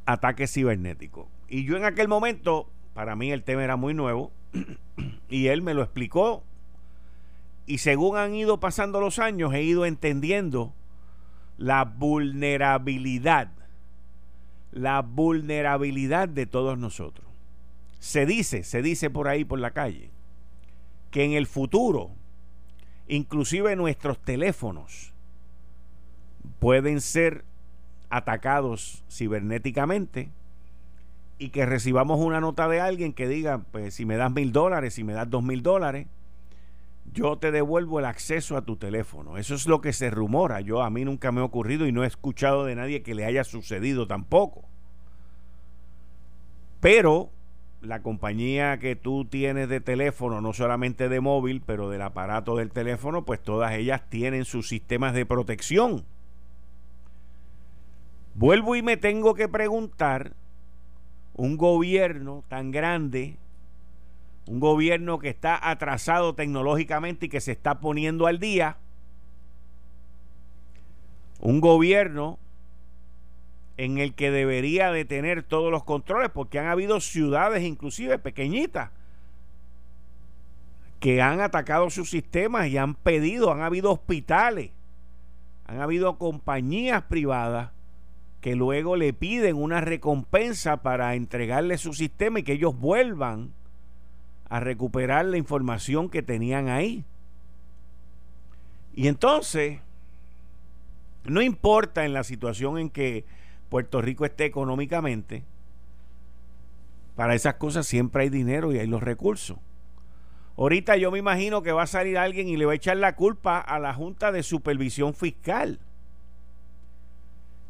ataque 0.05 0.45
cibernético. 0.45 1.27
Y 1.53 1.65
yo 1.65 1.77
en 1.77 1.85
aquel 1.85 2.07
momento, 2.07 2.67
para 2.95 3.15
mí 3.15 3.31
el 3.31 3.43
tema 3.43 3.63
era 3.63 3.75
muy 3.75 3.93
nuevo, 3.93 4.31
y 5.29 5.49
él 5.49 5.61
me 5.61 5.75
lo 5.75 5.83
explicó, 5.83 6.43
y 7.67 7.77
según 7.77 8.17
han 8.17 8.33
ido 8.33 8.59
pasando 8.59 8.99
los 8.99 9.19
años, 9.19 9.53
he 9.53 9.61
ido 9.61 9.85
entendiendo 9.85 10.73
la 11.59 11.85
vulnerabilidad, 11.85 13.51
la 14.71 15.03
vulnerabilidad 15.03 16.27
de 16.27 16.47
todos 16.47 16.75
nosotros. 16.79 17.27
Se 17.99 18.25
dice, 18.25 18.63
se 18.63 18.81
dice 18.81 19.11
por 19.11 19.27
ahí 19.27 19.45
por 19.45 19.59
la 19.59 19.73
calle, 19.73 20.09
que 21.11 21.23
en 21.23 21.33
el 21.33 21.45
futuro, 21.45 22.09
inclusive 23.07 23.75
nuestros 23.75 24.17
teléfonos 24.17 25.13
pueden 26.57 26.99
ser 26.99 27.45
atacados 28.09 29.03
cibernéticamente 29.07 30.31
y 31.37 31.49
que 31.49 31.65
recibamos 31.65 32.19
una 32.19 32.39
nota 32.39 32.67
de 32.67 32.79
alguien 32.79 33.13
que 33.13 33.27
diga, 33.27 33.59
pues 33.71 33.95
si 33.95 34.05
me 34.05 34.15
das 34.15 34.31
mil 34.31 34.51
dólares, 34.51 34.93
si 34.93 35.03
me 35.03 35.13
das 35.13 35.29
dos 35.29 35.43
mil 35.43 35.63
dólares, 35.63 36.07
yo 37.11 37.37
te 37.37 37.51
devuelvo 37.51 37.99
el 37.99 38.05
acceso 38.05 38.57
a 38.57 38.61
tu 38.63 38.77
teléfono. 38.77 39.37
Eso 39.37 39.55
es 39.55 39.67
lo 39.67 39.81
que 39.81 39.93
se 39.93 40.09
rumora. 40.09 40.61
Yo 40.61 40.81
a 40.81 40.89
mí 40.89 41.05
nunca 41.05 41.31
me 41.31 41.41
ha 41.41 41.45
ocurrido 41.45 41.85
y 41.85 41.91
no 41.91 42.03
he 42.03 42.07
escuchado 42.07 42.65
de 42.65 42.75
nadie 42.75 43.03
que 43.03 43.15
le 43.15 43.25
haya 43.25 43.43
sucedido 43.43 44.07
tampoco. 44.07 44.63
Pero 46.79 47.29
la 47.81 48.01
compañía 48.01 48.79
que 48.79 48.95
tú 48.95 49.25
tienes 49.25 49.69
de 49.69 49.81
teléfono, 49.81 50.41
no 50.41 50.53
solamente 50.53 51.09
de 51.09 51.19
móvil, 51.19 51.61
pero 51.65 51.89
del 51.89 52.01
aparato 52.01 52.55
del 52.55 52.71
teléfono, 52.71 53.25
pues 53.25 53.41
todas 53.41 53.73
ellas 53.73 54.09
tienen 54.09 54.45
sus 54.45 54.67
sistemas 54.69 55.13
de 55.13 55.25
protección. 55.25 56.05
Vuelvo 58.35 58.75
y 58.75 58.81
me 58.81 58.97
tengo 58.97 59.35
que 59.35 59.47
preguntar, 59.47 60.33
un 61.35 61.57
gobierno 61.57 62.43
tan 62.47 62.71
grande 62.71 63.37
un 64.45 64.59
gobierno 64.59 65.19
que 65.19 65.29
está 65.29 65.69
atrasado 65.69 66.35
tecnológicamente 66.35 67.27
y 67.27 67.29
que 67.29 67.41
se 67.41 67.51
está 67.53 67.79
poniendo 67.79 68.27
al 68.27 68.39
día, 68.39 68.77
un 71.39 71.61
gobierno 71.61 72.39
en 73.77 73.97
el 73.97 74.13
que 74.13 74.31
debería 74.31 74.91
de 74.91 75.05
tener 75.05 75.43
todos 75.43 75.71
los 75.71 75.83
controles, 75.83 76.29
porque 76.29 76.59
han 76.59 76.67
habido 76.67 76.99
ciudades 76.99 77.63
inclusive 77.63 78.19
pequeñitas 78.19 78.91
que 80.99 81.21
han 81.21 81.41
atacado 81.41 81.89
sus 81.89 82.09
sistemas 82.09 82.67
y 82.67 82.77
han 82.77 82.95
pedido, 82.95 83.51
han 83.51 83.61
habido 83.61 83.91
hospitales, 83.91 84.71
han 85.65 85.81
habido 85.81 86.17
compañías 86.17 87.03
privadas 87.03 87.71
que 88.43 88.55
luego 88.57 88.97
le 88.97 89.13
piden 89.13 89.55
una 89.55 89.79
recompensa 89.79 90.83
para 90.83 91.15
entregarle 91.15 91.77
su 91.77 91.93
sistema 91.93 92.39
y 92.39 92.43
que 92.43 92.51
ellos 92.51 92.77
vuelvan 92.77 93.53
a 94.49 94.59
recuperar 94.59 95.23
la 95.23 95.37
información 95.37 96.09
que 96.09 96.23
tenían 96.23 96.67
ahí. 96.67 97.05
Y 98.93 99.07
entonces, 99.07 99.79
no 101.23 101.41
importa 101.41 102.03
en 102.03 102.11
la 102.11 102.25
situación 102.25 102.77
en 102.77 102.89
que 102.89 103.23
Puerto 103.69 104.01
Rico 104.01 104.25
esté 104.25 104.43
económicamente, 104.43 105.45
para 107.15 107.35
esas 107.35 107.53
cosas 107.53 107.87
siempre 107.87 108.23
hay 108.23 108.29
dinero 108.29 108.73
y 108.73 108.79
hay 108.79 108.87
los 108.87 109.01
recursos. 109.01 109.57
Ahorita 110.57 110.97
yo 110.97 111.11
me 111.11 111.19
imagino 111.19 111.63
que 111.63 111.71
va 111.71 111.83
a 111.83 111.87
salir 111.87 112.17
alguien 112.17 112.49
y 112.49 112.57
le 112.57 112.65
va 112.65 112.73
a 112.73 112.75
echar 112.75 112.97
la 112.97 113.15
culpa 113.15 113.57
a 113.59 113.79
la 113.79 113.93
Junta 113.93 114.33
de 114.33 114.43
Supervisión 114.43 115.13
Fiscal. 115.13 115.79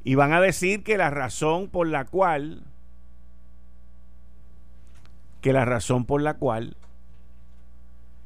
Y 0.03 0.15
van 0.15 0.33
a 0.33 0.41
decir 0.41 0.83
que 0.83 0.97
la 0.97 1.09
razón 1.09 1.69
por 1.69 1.87
la 1.87 2.05
cual 2.05 2.63
que 5.41 5.53
la 5.53 5.65
razón 5.65 6.05
por 6.05 6.21
la 6.21 6.35
cual 6.35 6.77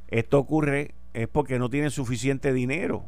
esto 0.08 0.38
ocurre 0.40 0.94
es 1.14 1.28
porque 1.28 1.58
no 1.58 1.70
tienen 1.70 1.90
suficiente 1.90 2.54
dinero. 2.54 3.06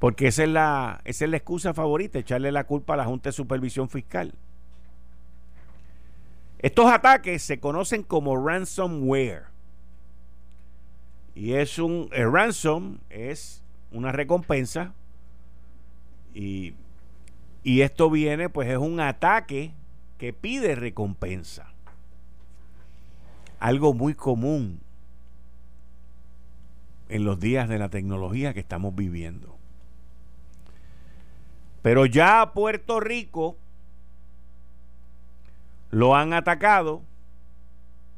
Porque 0.00 0.26
esa 0.26 0.42
es 0.42 0.48
la, 0.48 1.00
esa 1.04 1.24
es 1.24 1.30
la 1.30 1.36
excusa 1.36 1.74
favorita, 1.74 2.18
echarle 2.18 2.50
la 2.50 2.64
culpa 2.64 2.94
a 2.94 2.96
la 2.96 3.04
Junta 3.04 3.28
de 3.28 3.32
Supervisión 3.32 3.88
Fiscal. 3.88 4.34
Estos 6.58 6.86
ataques 6.86 7.42
se 7.42 7.60
conocen 7.60 8.02
como 8.02 8.36
ransomware. 8.36 9.44
Y 11.34 11.52
es 11.52 11.78
un 11.78 12.08
ransom 12.10 12.98
es 13.10 13.62
una 13.92 14.10
recompensa 14.10 14.94
y, 16.36 16.74
y 17.62 17.80
esto 17.80 18.10
viene 18.10 18.50
pues 18.50 18.68
es 18.68 18.76
un 18.76 19.00
ataque 19.00 19.72
que 20.18 20.34
pide 20.34 20.74
recompensa. 20.74 21.72
Algo 23.58 23.94
muy 23.94 24.14
común 24.14 24.80
en 27.08 27.24
los 27.24 27.40
días 27.40 27.70
de 27.70 27.78
la 27.78 27.88
tecnología 27.88 28.52
que 28.52 28.60
estamos 28.60 28.94
viviendo. 28.94 29.56
Pero 31.80 32.04
ya 32.04 32.52
Puerto 32.52 33.00
Rico 33.00 33.56
lo 35.90 36.16
han 36.16 36.34
atacado, 36.34 37.02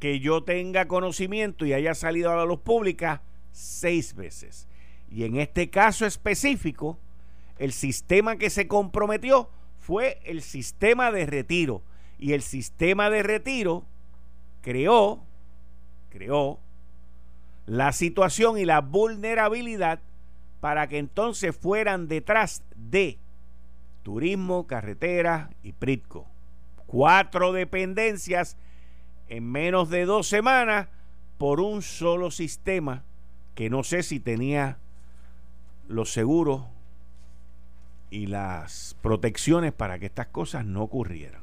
que 0.00 0.18
yo 0.18 0.42
tenga 0.42 0.88
conocimiento 0.88 1.66
y 1.66 1.72
haya 1.72 1.94
salido 1.94 2.32
a 2.32 2.37
la 2.37 2.44
luz 2.44 2.58
pública 2.60 3.22
seis 3.52 4.16
veces. 4.16 4.66
Y 5.08 5.22
en 5.22 5.37
este 5.37 5.70
caso 5.70 6.04
específico, 6.04 6.98
el 7.58 7.72
sistema 7.72 8.36
que 8.36 8.50
se 8.50 8.68
comprometió 8.68 9.50
fue 9.78 10.20
el 10.24 10.42
sistema 10.42 11.10
de 11.12 11.26
retiro. 11.26 11.82
Y 12.18 12.32
el 12.32 12.42
sistema 12.42 13.10
de 13.10 13.22
retiro 13.22 13.84
creó, 14.60 15.22
creó 16.08 16.58
la 17.66 17.92
situación 17.92 18.58
y 18.58 18.64
la 18.64 18.80
vulnerabilidad 18.80 20.00
para 20.60 20.88
que 20.88 20.98
entonces 20.98 21.56
fueran 21.56 22.08
detrás 22.08 22.62
de 22.74 23.18
turismo, 24.02 24.66
carretera 24.66 25.50
y 25.62 25.72
Pritco 25.72 26.26
cuatro 26.88 27.52
dependencias 27.52 28.56
en 29.28 29.44
menos 29.44 29.90
de 29.90 30.06
dos 30.06 30.26
semanas 30.26 30.88
por 31.36 31.60
un 31.60 31.82
solo 31.82 32.32
sistema 32.32 33.04
que 33.54 33.70
no 33.70 33.84
sé 33.84 34.02
si 34.02 34.18
tenía 34.18 34.78
los 35.86 36.10
seguros 36.10 36.62
y 38.10 38.26
las 38.26 38.96
protecciones 39.02 39.72
para 39.72 39.98
que 39.98 40.06
estas 40.06 40.28
cosas 40.28 40.64
no 40.64 40.82
ocurrieran. 40.82 41.42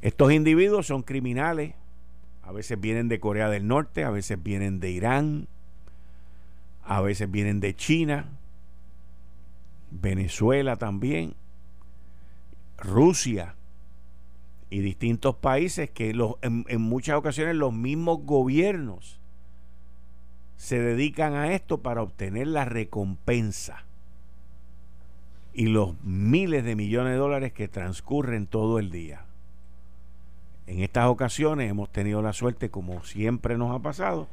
Estos 0.00 0.32
individuos 0.32 0.86
son 0.86 1.02
criminales, 1.02 1.74
a 2.42 2.52
veces 2.52 2.80
vienen 2.80 3.08
de 3.08 3.20
Corea 3.20 3.50
del 3.50 3.66
Norte, 3.66 4.04
a 4.04 4.10
veces 4.10 4.42
vienen 4.42 4.80
de 4.80 4.90
Irán, 4.90 5.48
a 6.84 7.00
veces 7.00 7.30
vienen 7.30 7.60
de 7.60 7.74
China, 7.74 8.30
Venezuela 9.90 10.76
también 10.76 11.34
Rusia 12.78 13.56
y 14.70 14.80
distintos 14.80 15.34
países 15.36 15.90
que 15.90 16.10
en 16.10 16.80
muchas 16.80 17.16
ocasiones 17.16 17.56
los 17.56 17.72
mismos 17.72 18.20
gobiernos 18.22 19.18
se 20.56 20.78
dedican 20.78 21.34
a 21.34 21.52
esto 21.54 21.82
para 21.82 22.02
obtener 22.02 22.46
la 22.48 22.64
recompensa 22.64 23.87
y 25.58 25.66
los 25.66 26.00
miles 26.04 26.62
de 26.62 26.76
millones 26.76 27.14
de 27.14 27.18
dólares 27.18 27.52
que 27.52 27.66
transcurren 27.66 28.46
todo 28.46 28.78
el 28.78 28.92
día. 28.92 29.24
En 30.68 30.84
estas 30.84 31.06
ocasiones 31.06 31.68
hemos 31.68 31.90
tenido 31.90 32.22
la 32.22 32.32
suerte, 32.32 32.70
como 32.70 33.02
siempre 33.02 33.58
nos 33.58 33.74
ha 33.74 33.82
pasado, 33.82 34.28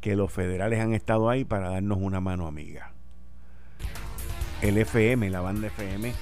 que 0.00 0.14
los 0.14 0.30
federales 0.30 0.78
han 0.78 0.94
estado 0.94 1.30
ahí 1.30 1.44
para 1.44 1.70
darnos 1.70 1.98
una 2.00 2.20
mano 2.20 2.46
amiga. 2.46 2.92
El 4.62 4.78
FM, 4.78 5.28
la 5.30 5.40
banda 5.40 5.66
FM, 5.66 6.12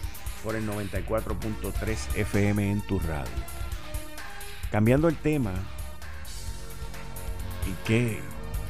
por 0.42 0.56
el 0.56 0.66
94.3 0.66 2.16
FM 2.16 2.70
en 2.70 2.80
tu 2.80 2.98
radio. 2.98 3.28
Cambiando 4.70 5.08
el 5.08 5.16
tema, 5.16 5.52
y 7.66 7.86
qué, 7.86 8.20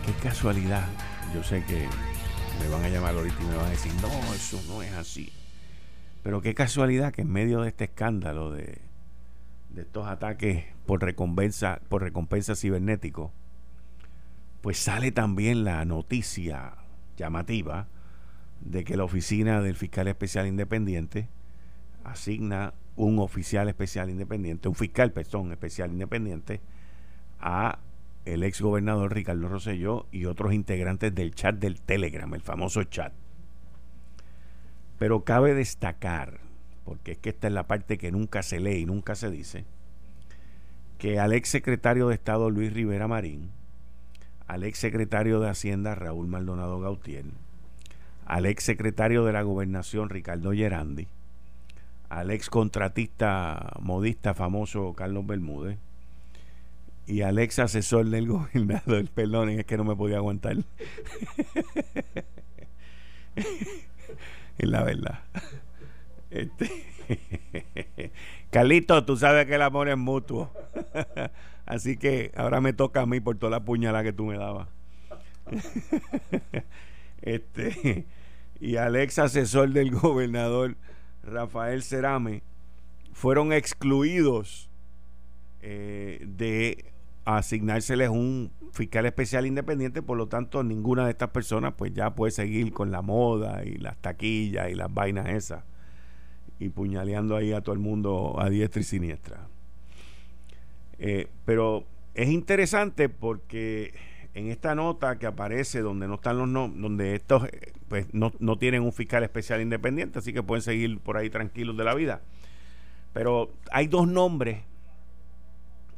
qué 0.05 0.12
casualidad, 0.20 0.88
yo 1.33 1.44
sé 1.44 1.62
que 1.64 1.87
me 2.61 2.68
van 2.70 2.83
a 2.83 2.88
llamar 2.88 3.14
ahorita 3.14 3.40
y 3.40 3.46
me 3.46 3.57
van 3.57 3.66
a 3.66 3.70
decir, 3.70 3.92
no, 4.03 4.09
eso 4.35 4.61
no 4.66 4.83
es 4.83 4.92
así. 4.92 5.33
Pero 6.26 6.40
qué 6.40 6.56
casualidad 6.56 7.12
que 7.12 7.22
en 7.22 7.30
medio 7.30 7.60
de 7.60 7.68
este 7.68 7.84
escándalo 7.84 8.50
de, 8.50 8.80
estos 9.76 10.08
ataques 10.08 10.64
por 10.84 11.00
recompensa, 11.00 11.80
por 11.88 12.02
recompensa 12.02 12.56
cibernético, 12.56 13.30
pues 14.60 14.76
sale 14.76 15.12
también 15.12 15.62
la 15.62 15.84
noticia 15.84 16.78
llamativa 17.16 17.86
de 18.60 18.82
que 18.82 18.96
la 18.96 19.04
oficina 19.04 19.60
del 19.60 19.76
fiscal 19.76 20.08
especial 20.08 20.48
independiente 20.48 21.28
asigna 22.02 22.74
un 22.96 23.20
oficial 23.20 23.68
especial 23.68 24.10
independiente, 24.10 24.68
un 24.68 24.74
fiscal, 24.74 25.12
perdón, 25.12 25.52
especial 25.52 25.92
independiente 25.92 26.60
a 27.38 27.78
el 28.24 28.42
ex 28.42 28.60
gobernador 28.60 29.14
Ricardo 29.14 29.48
Rosselló 29.48 30.08
y 30.10 30.24
otros 30.24 30.52
integrantes 30.54 31.14
del 31.14 31.36
chat 31.36 31.54
del 31.54 31.80
Telegram, 31.80 32.34
el 32.34 32.42
famoso 32.42 32.82
chat. 32.82 33.12
Pero 34.98 35.24
cabe 35.24 35.54
destacar, 35.54 36.40
porque 36.85 37.12
es 37.12 37.18
que 37.18 37.30
esta 37.30 37.48
es 37.48 37.52
la 37.52 37.66
parte 37.66 37.98
que 37.98 38.12
nunca 38.12 38.42
se 38.42 38.61
lee 38.61 38.78
y 38.78 38.87
nunca 38.87 39.14
se 39.14 39.30
dice, 39.30 39.64
que 40.98 41.18
al 41.18 41.32
ex 41.32 41.48
secretario 41.48 42.09
de 42.09 42.14
Estado 42.14 42.50
Luis 42.50 42.72
Rivera 42.72 43.06
Marín, 43.06 43.50
al 44.46 44.64
ex 44.64 44.78
secretario 44.78 45.40
de 45.40 45.50
Hacienda 45.50 45.94
Raúl 45.94 46.28
Maldonado 46.28 46.80
Gautier, 46.80 47.24
al 48.24 48.46
ex 48.46 48.64
secretario 48.64 49.24
de 49.24 49.32
la 49.32 49.42
Gobernación 49.42 50.09
Ricardo 50.09 50.52
Gerandi, 50.52 51.09
al 52.09 52.30
ex 52.30 52.48
contratista 52.48 53.72
modista 53.80 54.35
famoso 54.35 54.94
Carlos 54.94 55.26
Bermúdez 55.26 55.78
y 57.06 57.22
al 57.22 57.38
ex 57.38 57.59
asesor 57.59 58.06
del 58.06 58.28
gobernador, 58.28 59.09
perdonen, 59.11 59.61
es 59.61 59.66
que 59.66 59.76
no 59.76 59.85
me 59.85 59.96
podía 59.96 60.16
aguantar. 60.16 60.56
es 64.58 64.68
la 64.68 64.82
verdad. 64.82 65.20
Este, 66.28 66.68
Carlito, 68.50 69.04
tú 69.04 69.16
sabes 69.16 69.46
que 69.46 69.54
el 69.54 69.62
amor 69.62 69.88
es 69.88 69.96
mutuo. 69.96 70.50
Así 71.66 71.96
que 71.96 72.32
ahora 72.36 72.60
me 72.60 72.72
toca 72.72 73.02
a 73.02 73.06
mí 73.06 73.20
por 73.20 73.38
toda 73.38 73.50
la 73.50 73.64
puñalada 73.64 74.02
que 74.02 74.12
tú 74.12 74.26
me 74.26 74.36
dabas. 74.36 74.68
este, 77.22 78.06
y 78.60 78.76
al 78.76 78.96
ex 78.96 79.20
asesor 79.20 79.70
del 79.70 79.92
gobernador 79.92 80.76
Rafael 81.22 81.82
Cerame, 81.82 82.42
fueron 83.12 83.52
excluidos 83.52 84.68
eh, 85.62 86.24
de 86.26 86.92
asignárseles 87.26 88.08
un 88.08 88.52
fiscal 88.72 89.04
especial 89.04 89.46
independiente, 89.46 90.00
por 90.00 90.16
lo 90.16 90.28
tanto 90.28 90.62
ninguna 90.62 91.04
de 91.04 91.10
estas 91.10 91.30
personas 91.30 91.74
pues 91.76 91.92
ya 91.92 92.14
puede 92.14 92.30
seguir 92.30 92.72
con 92.72 92.92
la 92.92 93.02
moda 93.02 93.64
y 93.64 93.76
las 93.78 93.96
taquillas 93.98 94.70
y 94.70 94.74
las 94.74 94.92
vainas 94.92 95.28
esas 95.28 95.64
y 96.58 96.68
puñaleando 96.68 97.36
ahí 97.36 97.52
a 97.52 97.60
todo 97.60 97.74
el 97.74 97.80
mundo 97.80 98.36
a 98.38 98.48
diestra 98.48 98.80
y 98.80 98.84
siniestra. 98.84 99.48
Eh, 100.98 101.28
pero 101.44 101.84
es 102.14 102.28
interesante 102.28 103.08
porque 103.08 103.92
en 104.32 104.46
esta 104.46 104.74
nota 104.74 105.18
que 105.18 105.26
aparece 105.26 105.80
donde 105.80 106.06
no 106.06 106.14
están 106.14 106.38
los 106.38 106.48
nombres, 106.48 106.80
donde 106.80 107.14
estos 107.16 107.44
eh, 107.44 107.72
pues 107.88 108.06
no, 108.14 108.32
no, 108.38 108.56
tienen 108.56 108.82
un 108.82 108.92
fiscal 108.92 109.24
especial 109.24 109.60
independiente, 109.60 110.20
así 110.20 110.32
que 110.32 110.42
pueden 110.42 110.62
seguir 110.62 110.98
por 111.00 111.16
ahí 111.16 111.28
tranquilos 111.28 111.76
de 111.76 111.84
la 111.84 111.94
vida. 111.94 112.22
Pero 113.12 113.52
hay 113.72 113.88
dos 113.88 114.06
nombres 114.06 114.60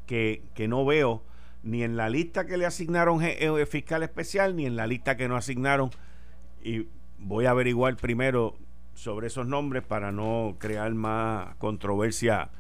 que, 0.08 0.42
que 0.54 0.66
no 0.66 0.84
veo 0.84 1.22
ni 1.62 1.84
en 1.84 1.96
la 1.96 2.08
lista 2.08 2.46
que 2.46 2.56
le 2.56 2.66
asignaron 2.66 3.22
el 3.22 3.58
eh, 3.58 3.66
fiscal 3.66 4.02
especial, 4.02 4.56
ni 4.56 4.66
en 4.66 4.74
la 4.74 4.86
lista 4.86 5.16
que 5.16 5.28
no 5.28 5.36
asignaron. 5.36 5.90
Y 6.64 6.88
voy 7.18 7.44
a 7.44 7.50
averiguar 7.50 7.96
primero 7.96 8.56
sobre 8.94 9.28
esos 9.28 9.46
nombres 9.46 9.84
para 9.84 10.10
no 10.10 10.56
crear 10.58 10.92
más 10.94 11.54
controversia 11.56 12.50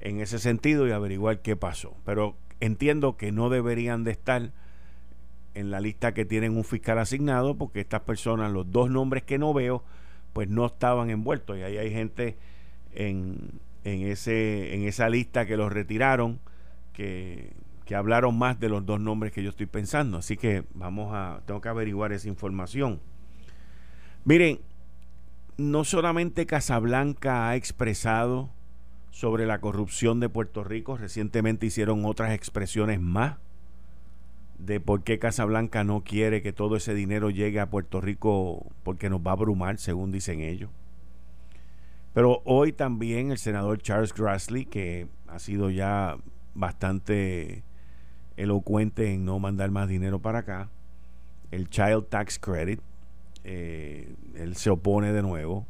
en 0.00 0.20
ese 0.20 0.38
sentido 0.38 0.86
y 0.86 0.90
averiguar 0.90 1.40
qué 1.40 1.56
pasó. 1.56 1.96
Pero 2.04 2.36
entiendo 2.60 3.16
que 3.16 3.32
no 3.32 3.48
deberían 3.50 4.04
de 4.04 4.10
estar 4.10 4.52
en 5.54 5.70
la 5.70 5.80
lista 5.80 6.12
que 6.12 6.24
tienen 6.24 6.56
un 6.56 6.64
fiscal 6.64 6.98
asignado 6.98 7.56
porque 7.56 7.80
estas 7.80 8.02
personas, 8.02 8.52
los 8.52 8.70
dos 8.72 8.90
nombres 8.90 9.22
que 9.22 9.38
no 9.38 9.54
veo, 9.54 9.84
pues 10.32 10.48
no 10.48 10.66
estaban 10.66 11.08
envueltos 11.08 11.56
y 11.56 11.62
ahí 11.62 11.78
hay 11.78 11.90
gente 11.90 12.36
en, 12.92 13.60
en, 13.84 14.02
ese, 14.02 14.74
en 14.74 14.82
esa 14.82 15.08
lista 15.08 15.46
que 15.46 15.56
los 15.56 15.72
retiraron 15.72 16.40
que, 16.96 17.52
hablaron 17.94 18.36
más 18.36 18.58
de 18.58 18.68
los 18.68 18.84
dos 18.84 18.98
nombres 18.98 19.32
que 19.32 19.42
yo 19.42 19.50
estoy 19.50 19.66
pensando. 19.66 20.18
Así 20.18 20.36
que 20.36 20.64
vamos 20.74 21.12
a, 21.14 21.40
tengo 21.46 21.60
que 21.60 21.68
averiguar 21.68 22.12
esa 22.12 22.28
información. 22.28 23.00
Miren, 24.24 24.58
no 25.56 25.84
solamente 25.84 26.46
Casablanca 26.46 27.48
ha 27.48 27.56
expresado 27.56 28.50
sobre 29.10 29.46
la 29.46 29.60
corrupción 29.60 30.20
de 30.20 30.28
Puerto 30.28 30.64
Rico, 30.64 30.96
recientemente 30.96 31.66
hicieron 31.66 32.04
otras 32.04 32.32
expresiones 32.32 33.00
más 33.00 33.36
de 34.58 34.80
por 34.80 35.04
qué 35.04 35.18
Casablanca 35.18 35.84
no 35.84 36.02
quiere 36.02 36.42
que 36.42 36.52
todo 36.52 36.76
ese 36.76 36.94
dinero 36.94 37.30
llegue 37.30 37.60
a 37.60 37.70
Puerto 37.70 38.00
Rico 38.00 38.66
porque 38.82 39.10
nos 39.10 39.20
va 39.20 39.30
a 39.30 39.34
abrumar, 39.34 39.78
según 39.78 40.12
dicen 40.12 40.40
ellos. 40.40 40.70
Pero 42.14 42.42
hoy 42.44 42.72
también 42.72 43.30
el 43.30 43.38
senador 43.38 43.78
Charles 43.78 44.14
Grassley, 44.14 44.64
que 44.64 45.06
ha 45.28 45.38
sido 45.38 45.70
ya 45.70 46.16
bastante 46.56 47.62
elocuente 48.36 49.12
en 49.12 49.24
no 49.24 49.38
mandar 49.38 49.70
más 49.70 49.88
dinero 49.88 50.18
para 50.18 50.40
acá, 50.40 50.68
el 51.50 51.68
Child 51.68 52.06
Tax 52.08 52.38
Credit, 52.38 52.80
eh, 53.44 54.14
él 54.34 54.56
se 54.56 54.70
opone 54.70 55.12
de 55.12 55.22
nuevo. 55.22 55.66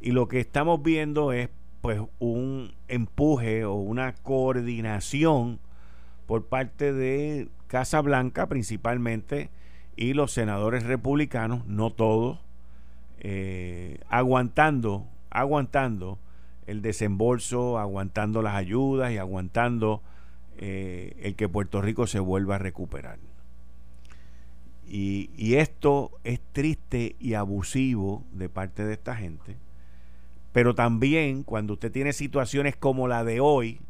Y 0.00 0.12
lo 0.12 0.28
que 0.28 0.40
estamos 0.40 0.82
viendo 0.82 1.32
es 1.32 1.50
pues 1.80 2.00
un 2.18 2.74
empuje 2.88 3.64
o 3.64 3.74
una 3.74 4.14
coordinación 4.14 5.58
por 6.26 6.46
parte 6.46 6.92
de 6.92 7.48
Casa 7.66 8.00
Blanca 8.00 8.46
principalmente 8.46 9.50
y 9.96 10.14
los 10.14 10.32
senadores 10.32 10.84
republicanos, 10.84 11.66
no 11.66 11.90
todos, 11.90 12.38
eh, 13.18 14.00
aguantando, 14.08 15.06
aguantando 15.30 16.18
el 16.70 16.82
desembolso, 16.82 17.78
aguantando 17.78 18.42
las 18.42 18.54
ayudas 18.54 19.12
y 19.12 19.18
aguantando 19.18 20.02
eh, 20.56 21.16
el 21.22 21.34
que 21.34 21.48
Puerto 21.48 21.82
Rico 21.82 22.06
se 22.06 22.20
vuelva 22.20 22.56
a 22.56 22.58
recuperar. 22.58 23.18
Y, 24.86 25.30
y, 25.36 25.54
esto 25.54 26.10
es 26.24 26.40
triste 26.52 27.16
y 27.20 27.34
abusivo 27.34 28.24
de 28.32 28.48
parte 28.48 28.84
de 28.84 28.94
esta 28.94 29.14
gente. 29.14 29.56
Pero 30.52 30.74
también 30.74 31.44
cuando 31.44 31.74
usted 31.74 31.92
tiene 31.92 32.12
situaciones 32.12 32.76
como 32.76 33.06
la 33.06 33.22
de 33.24 33.40
hoy, 33.40 33.80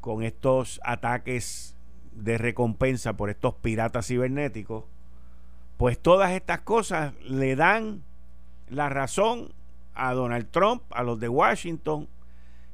con 0.00 0.22
estos 0.22 0.80
ataques 0.84 1.76
de 2.12 2.38
recompensa 2.38 3.16
por 3.16 3.28
estos 3.28 3.54
piratas 3.54 4.06
cibernéticos, 4.06 4.84
pues 5.76 5.98
todas 5.98 6.30
estas 6.32 6.60
cosas 6.60 7.12
le 7.22 7.56
dan 7.56 8.02
la 8.68 8.88
razón 8.88 9.52
a 9.96 10.12
Donald 10.14 10.50
Trump, 10.50 10.82
a 10.90 11.02
los 11.02 11.18
de 11.18 11.28
Washington 11.28 12.08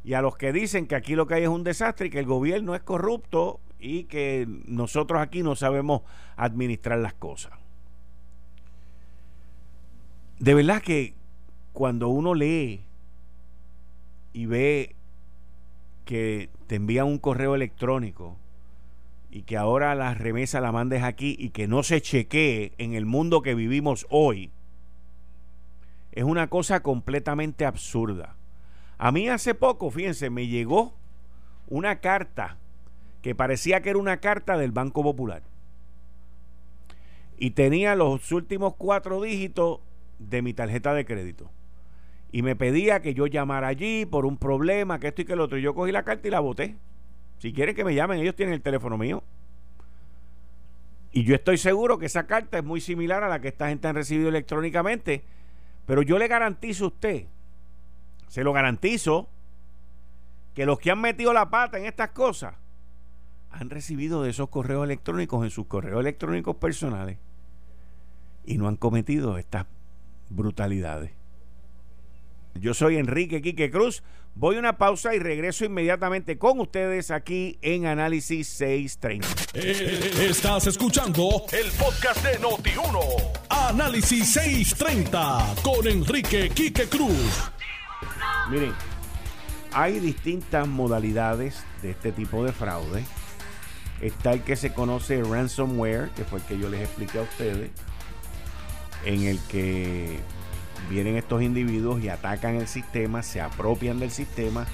y 0.05 0.15
a 0.15 0.23
los 0.23 0.37
que 0.37 0.53
dicen 0.53 0.87
que 0.87 0.95
aquí 0.95 1.15
lo 1.15 1.27
que 1.27 1.35
hay 1.35 1.43
es 1.45 1.49
un 1.49 1.65
desastre 1.65 2.09
y 2.09 2.11
que 2.11 2.19
el 2.19 2.27
gobierno 2.27 2.75
es 2.75 2.83
corrupto 2.83 3.61
y 3.79 4.05
que 4.05 4.47
nosotros 4.67 5.21
aquí 5.21 5.43
no 5.43 5.57
sabemos 5.57 6.03
administrar 6.37 6.99
las 6.99 7.15
cosas. 7.15 7.53
De 10.39 10.55
verdad 10.55 10.83
que 10.83 11.15
cuando 11.73 12.09
uno 12.09 12.35
lee 12.35 12.85
y 14.33 14.47
ve 14.47 14.97
que 16.05 16.51
te 16.67 16.77
envían 16.77 17.07
un 17.07 17.19
correo 17.19 17.55
electrónico 17.55 18.37
y 19.31 19.43
que 19.43 19.57
ahora 19.57 19.95
la 19.95 20.15
remesa 20.15 20.61
la 20.61 20.73
mandes 20.73 21.03
aquí 21.03 21.37
y 21.39 21.51
que 21.51 21.69
no 21.69 21.83
se 21.83 22.03
chequee 22.03 22.73
en 22.79 22.95
el 22.95 23.07
mundo 23.07 23.41
que 23.41 23.55
vivimos 23.55 24.07
hoy, 24.11 24.51
es 26.13 26.25
una 26.25 26.49
cosa 26.49 26.83
completamente 26.83 27.65
absurda. 27.65 28.37
A 28.99 29.11
mí 29.13 29.29
hace 29.29 29.55
poco, 29.55 29.91
fíjense, 29.91 30.31
me 30.31 30.47
llegó 30.47 30.95
una 31.69 32.01
carta 32.01 32.59
que 33.21 33.35
parecía 33.35 33.81
que 33.81 33.91
era 33.91 33.99
una 33.99 34.19
carta 34.19 34.57
del 34.57 34.73
Banco 34.73 35.03
Popular. 35.03 35.43
Y 37.37 37.51
tenía 37.51 37.97
los 37.97 38.31
últimos 38.31 38.75
cuatro 38.77 39.21
dígitos 39.21 39.81
de 40.19 40.43
mi 40.43 40.55
tarjeta 40.55 40.95
de 40.95 41.05
crédito 41.05 41.51
y 42.33 42.41
me 42.41 42.57
pedía 42.57 43.03
que 43.03 43.13
yo 43.13 43.27
llamara 43.27 43.69
allí 43.69 44.07
por 44.07 44.25
un 44.25 44.39
problema, 44.39 44.99
que 44.99 45.09
esto 45.09 45.21
y 45.21 45.25
que 45.27 45.37
lo 45.37 45.45
otro. 45.45 45.59
Yo 45.59 45.75
cogí 45.75 45.93
la 45.93 46.03
carta 46.03 46.27
y 46.27 46.31
la 46.31 46.41
boté. 46.41 46.77
Si 47.39 47.53
quieren 47.53 47.77
que 47.77 47.85
me 47.85 47.95
llamen, 47.95 48.19
ellos 48.19 48.35
tienen 48.35 48.55
el 48.55 48.63
teléfono 48.63 48.97
mío. 48.97 49.23
Y 51.13 51.25
yo 51.25 51.35
estoy 51.35 51.59
seguro 51.59 51.99
que 51.99 52.07
esa 52.07 52.27
carta 52.27 52.57
es 52.57 52.65
muy 52.65 52.81
similar 52.81 53.23
a 53.23 53.29
la 53.29 53.43
que 53.43 53.49
esta 53.49 53.69
gente 53.69 53.87
ha 53.87 53.93
recibido 53.93 54.31
electrónicamente. 54.31 55.25
Pero 55.87 56.03
yo 56.03 56.19
le 56.19 56.29
garantizo 56.29 56.85
a 56.85 56.89
usted, 56.89 57.27
se 58.29 58.45
lo 58.45 58.53
garantizo, 58.53 59.29
que 60.55 60.67
los 60.67 60.79
que 60.79 60.91
han 60.91 61.01
metido 61.01 61.33
la 61.33 61.51
pata 61.51 61.79
en 61.79 61.87
estas 61.87 62.11
cosas 62.11 62.55
han 63.51 63.71
recibido 63.71 64.23
de 64.23 64.31
esos 64.31 64.49
correos 64.49 64.85
electrónicos 64.85 65.45
en 65.45 65.51
sus 65.51 65.67
correos 65.67 66.01
electrónicos 66.01 66.57
personales 66.57 67.19
y 68.45 68.59
no 68.59 68.69
han 68.69 68.77
cometido 68.77 69.39
estas 69.39 69.67
brutalidades. 70.31 71.22
Yo 72.55 72.75
soy 72.75 72.97
Enrique 72.97 73.43
Quique 73.43 73.71
Cruz. 73.71 74.03
Voy 74.35 74.57
a 74.57 74.59
una 74.61 74.79
pausa 74.79 75.15
y 75.15 75.19
regreso 75.19 75.65
inmediatamente 75.65 76.39
con 76.39 76.59
ustedes 76.61 77.11
aquí 77.11 77.59
en 77.61 77.87
Análisis 77.87 78.49
630. 78.49 79.29
Eh, 79.55 80.29
estás 80.29 80.67
escuchando 80.67 81.45
el 81.53 81.71
podcast 81.73 82.25
de 82.25 82.39
Noti1. 82.39 83.33
Análisis 83.51 84.33
630 84.33 85.55
con 85.63 85.87
Enrique 85.87 86.51
Quique 86.51 86.87
Cruz. 86.89 87.51
Miren, 88.51 88.73
hay 89.73 90.01
distintas 90.01 90.67
modalidades 90.67 91.63
de 91.83 91.91
este 91.91 92.13
tipo 92.13 92.45
de 92.45 92.53
fraude. 92.53 93.05
Está 94.01 94.33
el 94.33 94.43
que 94.43 94.57
se 94.57 94.73
conoce 94.73 95.23
ransomware, 95.23 96.11
que 96.11 96.25
fue 96.25 96.41
el 96.41 96.45
que 96.45 96.59
yo 96.59 96.69
les 96.69 96.81
expliqué 96.81 97.19
a 97.19 97.23
ustedes, 97.23 97.71
en 99.05 99.23
el 99.23 99.39
que 99.49 100.19
vienen 100.93 101.17
estos 101.17 101.43
individuos 101.43 102.03
y 102.03 102.11
atacan 102.11 102.57
el 102.57 102.67
sistema, 102.67 103.23
se 103.23 103.41
apropian 103.41 103.99
del 103.99 104.11
sistema 104.11 104.67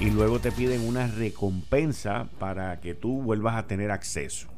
y 0.00 0.10
luego 0.10 0.40
te 0.40 0.50
piden 0.50 0.88
una 0.88 1.06
recompensa 1.06 2.28
para 2.38 2.80
que 2.80 2.94
tú 2.94 3.20
vuelvas 3.20 3.56
a 3.56 3.66
tener 3.66 3.90
acceso. 3.90 4.48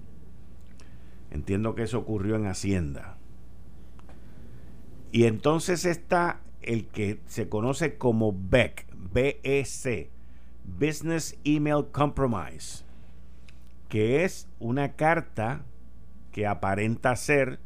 Entiendo 1.31 1.75
que 1.75 1.83
eso 1.83 1.99
ocurrió 1.99 2.37
en 2.37 2.47
Hacienda. 2.47 3.19
Y 5.11 5.25
entonces 5.25 5.85
está 5.85 6.41
el 6.63 6.87
que 6.87 7.21
se 7.27 7.49
conoce 7.49 7.99
como 7.99 8.33
BEC, 8.33 8.87
BEC, 8.95 10.11
Business 10.65 11.37
Email 11.43 11.87
Compromise, 11.91 12.85
que 13.89 14.25
es 14.25 14.49
una 14.61 14.93
carta 14.93 15.65
que 16.31 16.47
aparenta 16.47 17.17
ser 17.17 17.59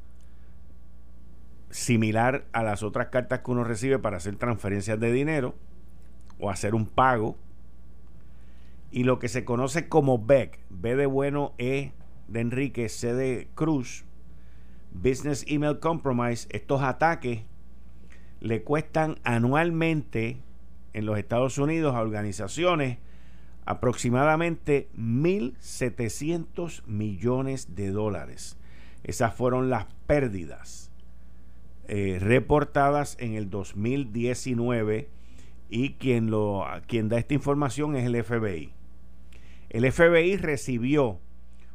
similar 1.73 2.47
a 2.53 2.63
las 2.63 2.83
otras 2.83 3.09
cartas 3.09 3.41
que 3.41 3.51
uno 3.51 3.65
recibe 3.65 3.99
para 3.99 4.19
hacer 4.19 4.37
transferencias 4.37 5.01
de 5.01 5.11
dinero 5.11 5.57
o 6.39 6.51
hacer 6.51 6.75
un 6.75 6.87
pago. 6.87 7.37
Y 8.91 9.05
lo 9.05 9.19
que 9.19 9.29
se 9.29 9.45
conoce 9.45 9.89
como 9.89 10.19
BEC, 10.19 10.61
B 10.69 10.95
de 10.97 11.07
bueno, 11.07 11.55
E 11.59 11.93
de 12.29 12.41
Enrique, 12.41 12.89
C 12.91 13.15
de 13.15 13.49
Cruz, 13.55 14.05
Business 14.93 15.47
Email 15.49 15.81
Compromise, 15.81 16.47
estos 16.51 16.83
ataques 16.83 17.45
le 18.41 18.63
cuestan 18.63 19.19
anualmente 19.25 20.43
en 20.93 21.07
los 21.07 21.19
Estados 21.19 21.57
Unidos 21.57 21.95
a 21.95 22.03
organizaciones 22.03 22.99
aproximadamente 23.65 24.91
1.700 24.95 26.85
millones 26.85 27.75
de 27.75 27.91
dólares. 27.91 28.59
Esas 29.05 29.35
fueron 29.35 29.71
las 29.71 29.87
pérdidas 30.07 30.92
eh, 31.89 32.19
reportadas 32.21 33.17
en 33.19 33.35
el 33.35 33.51
2019 33.51 35.09
y 35.69 35.95
quien, 35.95 36.31
lo, 36.31 36.65
quien 36.87 37.09
da 37.09 37.19
esta 37.19 37.35
información 37.35 37.97
es 37.97 38.07
el 38.07 38.23
FBI. 38.23 38.73
El 39.71 39.91
FBI 39.91 40.37
recibió 40.37 41.19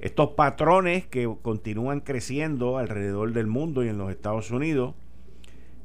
Estos 0.00 0.30
patrones 0.30 1.06
que 1.06 1.30
continúan 1.42 2.00
creciendo 2.00 2.78
alrededor 2.78 3.34
del 3.34 3.46
mundo 3.46 3.84
y 3.84 3.88
en 3.88 3.98
los 3.98 4.10
Estados 4.10 4.50
Unidos, 4.50 4.94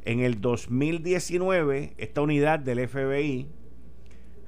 en 0.05 0.21
el 0.21 0.39
2019 0.39 1.95
esta 1.97 2.21
unidad 2.21 2.59
del 2.59 2.87
FBI 2.87 3.49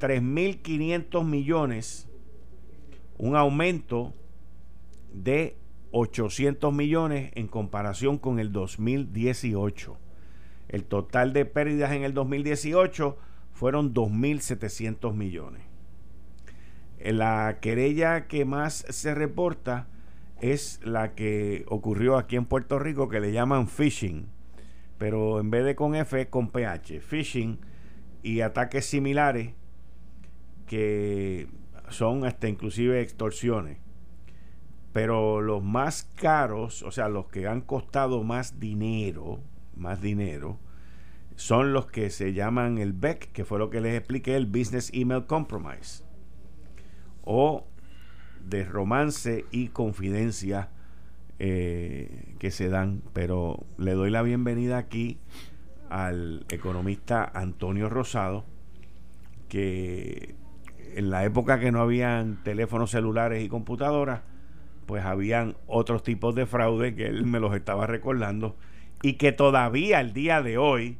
3.500 0.00 1.24
millones, 1.24 2.08
un 3.18 3.36
aumento 3.36 4.12
de 5.12 5.56
800 5.92 6.74
millones 6.74 7.30
en 7.34 7.46
comparación 7.46 8.18
con 8.18 8.40
el 8.40 8.52
2018. 8.52 9.96
El 10.68 10.84
total 10.84 11.32
de 11.32 11.44
pérdidas 11.44 11.92
en 11.92 12.02
el 12.02 12.14
2018 12.14 13.16
fueron 13.52 13.94
2.700 13.94 15.14
millones. 15.14 15.62
La 17.04 17.58
querella 17.60 18.26
que 18.26 18.44
más 18.46 18.86
se 18.88 19.14
reporta 19.14 19.88
es 20.40 20.80
la 20.84 21.14
que 21.14 21.64
ocurrió 21.68 22.16
aquí 22.16 22.36
en 22.36 22.46
Puerto 22.46 22.78
Rico 22.78 23.08
que 23.08 23.20
le 23.20 23.32
llaman 23.32 23.68
phishing, 23.68 24.26
pero 24.98 25.38
en 25.38 25.50
vez 25.50 25.64
de 25.64 25.74
con 25.74 25.94
F, 25.94 26.28
con 26.28 26.50
PH. 26.50 27.00
Phishing 27.00 27.58
y 28.22 28.40
ataques 28.40 28.86
similares 28.86 29.52
que 30.66 31.48
son 31.90 32.24
hasta 32.24 32.48
inclusive 32.48 33.00
extorsiones. 33.00 33.78
Pero 34.92 35.40
los 35.40 35.62
más 35.62 36.10
caros, 36.14 36.82
o 36.82 36.90
sea, 36.90 37.08
los 37.08 37.26
que 37.26 37.46
han 37.46 37.60
costado 37.60 38.22
más 38.22 38.60
dinero, 38.60 39.40
más 39.76 40.00
dinero, 40.00 40.58
son 41.36 41.72
los 41.72 41.86
que 41.86 42.10
se 42.10 42.32
llaman 42.32 42.78
el 42.78 42.92
BEC, 42.92 43.32
que 43.32 43.44
fue 43.44 43.58
lo 43.58 43.70
que 43.70 43.80
les 43.80 43.96
expliqué, 43.96 44.36
el 44.36 44.46
Business 44.46 44.90
Email 44.94 45.26
Compromise, 45.26 46.03
o 47.24 47.66
de 48.44 48.64
romance 48.64 49.44
y 49.50 49.68
confidencia 49.68 50.68
eh, 51.38 52.34
que 52.38 52.50
se 52.50 52.68
dan. 52.68 53.02
Pero 53.12 53.64
le 53.78 53.92
doy 53.92 54.10
la 54.10 54.22
bienvenida 54.22 54.78
aquí 54.78 55.18
al 55.90 56.44
economista 56.48 57.30
Antonio 57.34 57.88
Rosado, 57.88 58.44
que 59.48 60.34
en 60.94 61.10
la 61.10 61.24
época 61.24 61.58
que 61.58 61.72
no 61.72 61.80
habían 61.80 62.42
teléfonos 62.42 62.90
celulares 62.90 63.42
y 63.42 63.48
computadoras, 63.48 64.22
pues 64.86 65.04
habían 65.04 65.56
otros 65.66 66.02
tipos 66.02 66.34
de 66.34 66.46
fraude 66.46 66.94
que 66.94 67.06
él 67.06 67.24
me 67.26 67.40
los 67.40 67.54
estaba 67.54 67.86
recordando 67.86 68.56
y 69.02 69.14
que 69.14 69.32
todavía 69.32 70.00
el 70.00 70.12
día 70.12 70.42
de 70.42 70.58
hoy 70.58 70.98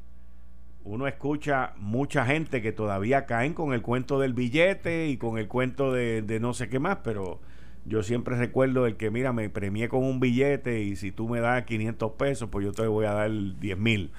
uno 0.85 1.07
escucha 1.07 1.73
mucha 1.79 2.27
gente 2.27 2.61
que 2.61 2.73
todavía 2.73 3.25
caen 3.25 3.55
con 3.55 3.73
el 3.73 3.81
cuento 3.81 4.21
del 4.21 4.35
billete 4.35 5.09
y 5.09 5.17
con 5.17 5.39
el 5.39 5.49
cuento 5.49 5.93
de, 5.93 6.39
no 6.41 6.53
sé 6.53 6.69
qué 6.69 6.79
más, 6.79 6.99
pero 7.03 7.41
yo 7.87 8.03
siempre 8.03 8.37
recuerdo 8.37 8.87
el 8.87 8.97
que, 8.97 9.11
mira, 9.11 9.33
me 9.33 9.49
premié 9.49 9.89
con 9.89 10.05
un 10.05 10.21
billete 10.21 10.83
y 10.83 10.97
si 10.97 11.11
tú 11.11 11.27
me 11.29 11.41
das 11.41 11.65
500 11.65 12.13
pesos, 12.13 12.51
pues 12.51 12.67
yo 12.67 12.73
te 12.73 12.87
voy 12.87 13.07
a 13.07 13.13
dar 13.13 13.31
10 13.31 13.79
mil. 13.79 14.11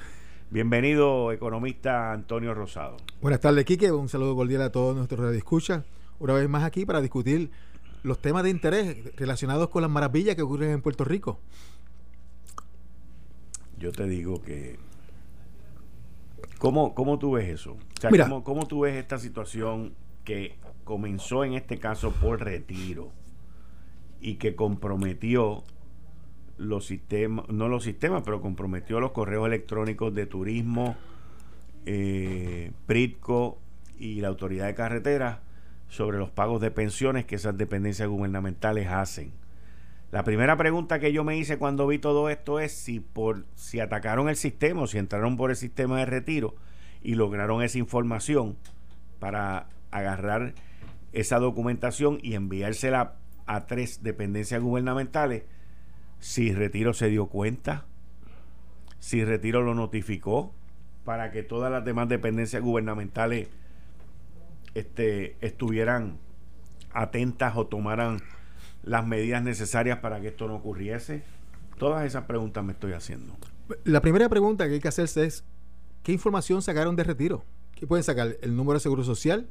Bienvenido, 0.49 1.31
economista 1.31 2.11
Antonio 2.11 2.53
Rosado. 2.53 2.97
Buenas 3.21 3.41
tardes, 3.41 3.65
Quique. 3.65 3.91
Un 3.91 4.09
saludo 4.09 4.35
cordial 4.35 4.63
a 4.63 4.71
todos 4.71 4.95
nuestros 4.95 5.19
radioescuchas. 5.19 5.83
Una 6.19 6.33
vez 6.33 6.49
más 6.49 6.63
aquí 6.63 6.85
para 6.85 7.01
discutir 7.01 7.51
los 8.01 8.19
temas 8.19 8.43
de 8.43 8.49
interés 8.49 9.15
relacionados 9.17 9.69
con 9.69 9.81
las 9.81 9.91
maravillas 9.91 10.35
que 10.35 10.41
ocurren 10.41 10.71
en 10.71 10.81
Puerto 10.81 11.03
Rico. 11.03 11.39
Yo 13.77 13.91
te 13.91 14.07
digo 14.07 14.41
que 14.41 14.77
¿Cómo, 16.57 16.95
cómo 16.95 17.19
tú 17.19 17.33
ves 17.33 17.49
eso? 17.49 17.73
O 17.73 18.01
sea, 18.01 18.09
¿cómo, 18.09 18.43
¿cómo, 18.43 18.67
tú 18.67 18.81
ves 18.81 18.95
esta 18.95 19.17
situación 19.17 19.93
que 20.23 20.55
comenzó 20.83 21.43
en 21.43 21.53
este 21.53 21.77
caso 21.77 22.11
por 22.11 22.43
retiro 22.43 23.11
y 24.19 24.35
que 24.35 24.55
comprometió 24.55 25.63
los 26.57 26.85
sistemas, 26.85 27.47
no 27.49 27.67
los 27.67 27.83
sistemas, 27.83 28.23
pero 28.23 28.41
comprometió 28.41 28.99
los 28.99 29.11
correos 29.11 29.47
electrónicos 29.47 30.13
de 30.13 30.25
turismo, 30.25 30.95
eh, 31.85 32.71
PRITCO 32.85 33.57
y 33.99 34.21
la 34.21 34.29
autoridad 34.29 34.65
de 34.67 34.75
carreteras 34.75 35.39
sobre 35.89 36.17
los 36.17 36.29
pagos 36.29 36.61
de 36.61 36.71
pensiones 36.71 37.25
que 37.25 37.35
esas 37.35 37.57
dependencias 37.57 38.07
gubernamentales 38.07 38.87
hacen? 38.87 39.31
La 40.11 40.23
primera 40.23 40.55
pregunta 40.57 40.99
que 40.99 41.11
yo 41.11 41.23
me 41.23 41.37
hice 41.37 41.57
cuando 41.57 41.87
vi 41.87 41.99
todo 41.99 42.29
esto 42.29 42.59
es 42.59 42.71
si 42.71 42.99
por 42.99 43.45
si 43.55 43.79
atacaron 43.79 44.29
el 44.29 44.35
sistema 44.35 44.83
o 44.83 44.87
si 44.87 44.97
entraron 44.97 45.35
por 45.35 45.49
el 45.49 45.55
sistema 45.55 45.99
de 45.99 46.05
retiro 46.05 46.55
y 47.01 47.15
lograron 47.15 47.61
esa 47.61 47.77
información 47.77 48.57
para 49.19 49.67
agarrar 49.91 50.53
esa 51.11 51.39
documentación 51.39 52.19
y 52.21 52.35
enviársela 52.35 53.15
a 53.45 53.67
tres 53.67 54.03
dependencias 54.03 54.61
gubernamentales, 54.61 55.43
si 56.19 56.53
Retiro 56.53 56.93
se 56.93 57.09
dio 57.09 57.27
cuenta, 57.27 57.85
si 58.99 59.23
Retiro 59.23 59.61
lo 59.61 59.75
notificó 59.75 60.53
para 61.03 61.31
que 61.31 61.43
todas 61.43 61.71
las 61.71 61.85
demás 61.85 62.09
dependencias 62.09 62.61
gubernamentales 62.61 63.47
este, 64.73 65.37
estuvieran 65.41 66.17
atentas 66.91 67.55
o 67.55 67.67
tomaran 67.67 68.19
las 68.85 69.05
medidas 69.05 69.43
necesarias 69.43 69.99
para 69.99 70.21
que 70.21 70.29
esto 70.29 70.47
no 70.47 70.55
ocurriese? 70.55 71.23
Todas 71.77 72.05
esas 72.05 72.25
preguntas 72.25 72.63
me 72.63 72.73
estoy 72.73 72.93
haciendo. 72.93 73.35
La 73.83 74.01
primera 74.01 74.29
pregunta 74.29 74.67
que 74.67 74.75
hay 74.75 74.79
que 74.79 74.87
hacerse 74.87 75.25
es, 75.25 75.43
¿qué 76.03 76.13
información 76.13 76.61
sacaron 76.61 76.95
de 76.95 77.03
retiro? 77.03 77.43
¿Qué 77.73 77.87
pueden 77.87 78.03
sacar? 78.03 78.37
El 78.41 78.55
número 78.55 78.75
de 78.75 78.79
seguro 78.79 79.03
social, 79.03 79.47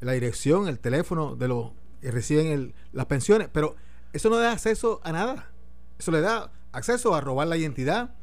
la 0.00 0.12
dirección, 0.12 0.68
el 0.68 0.78
teléfono 0.78 1.34
de 1.34 1.48
los 1.48 1.70
que 2.00 2.10
reciben 2.10 2.74
las 2.92 3.06
pensiones, 3.06 3.48
pero 3.50 3.74
eso 4.12 4.28
no 4.28 4.36
da 4.36 4.52
acceso 4.52 5.00
a 5.02 5.12
nada. 5.12 5.50
Eso 5.98 6.12
le 6.12 6.20
da 6.20 6.52
acceso 6.72 7.14
a 7.14 7.20
robar 7.20 7.48
la 7.48 7.56
identidad. 7.56 8.14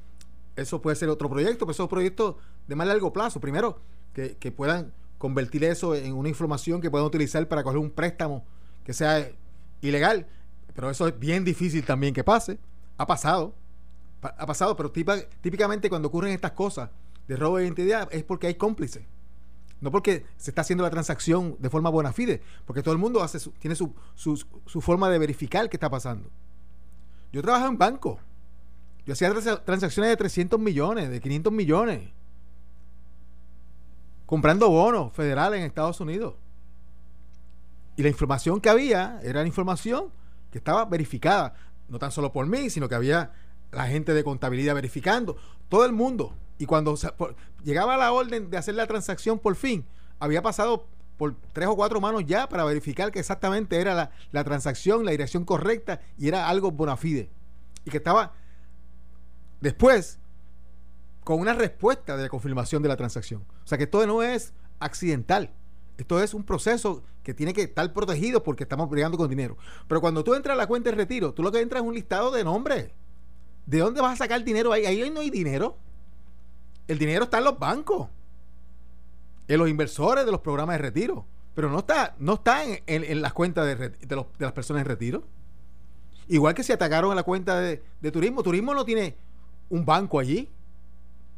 Eso 0.56 0.82
puede 0.82 0.96
ser 0.96 1.10
otro 1.10 1.30
proyecto, 1.30 1.66
pero 1.66 1.72
esos 1.72 1.90
proyectos 1.90 2.36
de 2.68 2.76
más 2.76 2.88
largo 2.88 3.12
plazo. 3.12 3.40
Primero, 3.40 3.82
que, 4.14 4.38
que 4.38 4.52
puedan 4.52 4.94
convertir 5.18 5.64
eso 5.64 5.96
en 5.96 6.14
una 6.14 6.30
información 6.30 6.82
que 6.82 6.92
puedan 6.92 7.08
utilizar 7.08 7.48
para 7.48 7.64
coger 7.64 7.80
un 7.80 7.90
préstamo 7.90 8.46
que 8.84 8.94
sea 8.94 9.30
ilegal. 9.82 10.28
Pero 10.74 10.90
eso 10.90 11.08
es 11.08 11.20
bien 11.20 11.44
difícil 11.44 11.86
también 11.86 12.14
que 12.14 12.24
pase. 12.24 12.60
Ha 12.98 13.06
pasado. 13.06 13.54
Ha 14.22 14.46
pasado, 14.46 14.76
pero 14.76 14.92
típicamente 14.92 15.90
cuando 15.90 16.10
ocurren 16.10 16.34
estas 16.34 16.52
cosas 16.52 16.90
de 17.28 17.38
robo 17.38 17.58
de 17.58 17.64
identidad 17.64 18.10
es 18.12 18.24
porque 18.24 18.48
hay 18.48 18.56
cómplices. 18.56 19.04
No 19.82 19.92
porque 19.92 20.26
se 20.36 20.52
está 20.52 20.62
haciendo 20.62 20.84
la 20.84 20.90
transacción 20.90 21.56
de 21.60 21.70
forma 21.70 21.90
buena 21.90 22.12
fide, 22.12 22.42
porque 22.66 22.84
todo 22.84 22.94
el 22.94 22.98
mundo 23.00 23.24
hace 23.24 23.40
tiene 23.60 23.76
su, 23.76 23.94
su, 24.16 24.82
forma 24.82 25.10
de 25.10 25.20
verificar 25.20 25.70
qué 25.70 25.78
está 25.78 25.90
pasando. 25.90 26.30
Yo 27.32 27.42
trabajaba 27.42 27.70
en 27.70 27.78
banco. 27.78 28.20
Yo 29.06 29.14
hacía 29.14 29.34
transacciones 29.64 30.10
de 30.10 30.18
300 30.18 30.60
millones, 30.60 31.10
de 31.10 31.22
500 31.22 31.54
millones. 31.54 32.10
Comprando 34.26 34.70
bonos 34.70 35.14
federales 35.14 35.60
en 35.60 35.66
Estados 35.66 36.02
Unidos. 36.02 36.36
Y 38.00 38.02
la 38.02 38.08
información 38.08 38.62
que 38.62 38.70
había 38.70 39.20
era 39.24 39.42
la 39.42 39.48
información 39.48 40.14
que 40.54 40.60
estaba 40.60 40.86
verificada, 40.86 41.54
no 41.90 42.00
tan 42.00 42.14
solo 42.14 42.32
por 42.32 42.46
mí, 42.46 42.70
sino 42.70 42.88
que 42.88 42.96
había 42.96 43.34
la 43.74 43.88
gente 43.88 44.14
de 44.14 44.24
contabilidad 44.24 44.74
verificando, 44.74 45.36
todo 45.68 45.84
el 45.84 45.92
mundo. 45.92 46.34
Y 46.60 46.66
cuando 46.66 46.96
llegaba 47.62 47.98
la 47.98 48.14
orden 48.14 48.50
de 48.50 48.56
hacer 48.56 48.76
la 48.76 48.88
transacción 48.88 49.38
por 49.38 49.58
fin, 49.58 49.86
había 50.18 50.42
pasado 50.42 50.88
por 51.18 51.36
tres 51.52 51.68
o 51.68 51.76
cuatro 51.76 52.00
manos 52.00 52.24
ya 52.26 52.48
para 52.48 52.64
verificar 52.64 53.12
que 53.12 53.20
exactamente 53.20 53.82
era 53.82 53.94
la, 53.94 54.12
la 54.32 54.46
transacción, 54.46 55.04
la 55.04 55.12
dirección 55.12 55.44
correcta 55.44 56.00
y 56.18 56.30
era 56.30 56.48
algo 56.48 56.72
bona 56.72 56.96
fide. 56.96 57.30
Y 57.84 57.92
que 57.92 57.98
estaba 57.98 58.32
después 59.60 60.20
con 61.26 61.42
una 61.42 61.52
respuesta 61.52 62.16
de 62.16 62.24
la 62.24 62.30
confirmación 62.30 62.82
de 62.82 62.88
la 62.88 62.96
transacción. 62.96 63.44
O 63.66 63.68
sea 63.68 63.78
que 63.78 63.88
todo 63.88 64.08
no 64.08 64.24
es 64.24 64.54
accidental. 64.80 65.52
Esto 65.98 66.24
es 66.24 66.34
un 66.34 66.46
proceso 66.46 67.04
que 67.30 67.36
tiene 67.36 67.54
que 67.54 67.62
estar 67.62 67.94
protegido 67.94 68.42
porque 68.42 68.64
estamos 68.64 68.90
brigando 68.90 69.16
con 69.16 69.30
dinero. 69.30 69.56
Pero 69.88 70.02
cuando 70.02 70.24
tú 70.24 70.34
entras 70.34 70.56
a 70.56 70.58
la 70.58 70.66
cuenta 70.66 70.90
de 70.90 70.96
retiro, 70.96 71.32
tú 71.32 71.44
lo 71.44 71.52
que 71.52 71.62
entras 71.62 71.84
es 71.84 71.88
un 71.88 71.94
listado 71.94 72.32
de 72.32 72.44
nombres. 72.44 72.90
¿De 73.68 73.78
dónde 73.78 74.02
vas 74.02 74.14
a 74.14 74.24
sacar 74.24 74.44
dinero 74.44 74.74
ahí? 74.74 74.88
Ahí 74.88 75.08
no 75.12 75.20
hay 75.20 75.30
dinero. 75.30 75.78
El 76.88 76.98
dinero 76.98 77.26
está 77.26 77.38
en 77.38 77.44
los 77.44 77.60
bancos, 77.60 78.08
en 79.48 79.60
los 79.60 79.70
inversores 79.70 80.26
de 80.26 80.32
los 80.32 80.42
programas 80.42 80.78
de 80.78 80.82
retiro. 80.82 81.28
Pero 81.54 81.70
no 81.70 81.80
está, 81.80 82.16
no 82.18 82.34
está 82.34 82.64
en, 82.64 83.22
las 83.22 83.34
cuentas 83.34 83.78
de, 83.78 84.26
las 84.40 84.52
personas 84.54 84.82
en 84.82 84.88
retiro. 84.88 85.24
Igual 86.30 86.56
que 86.56 86.64
si 86.64 86.74
atacaron 86.74 87.12
a 87.12 87.16
la 87.16 87.22
cuenta 87.22 87.60
de, 87.60 87.84
de 88.02 88.12
turismo. 88.12 88.42
Turismo 88.42 88.74
no 88.74 88.86
tiene 88.86 89.18
un 89.70 89.86
banco 89.86 90.18
allí. 90.18 90.50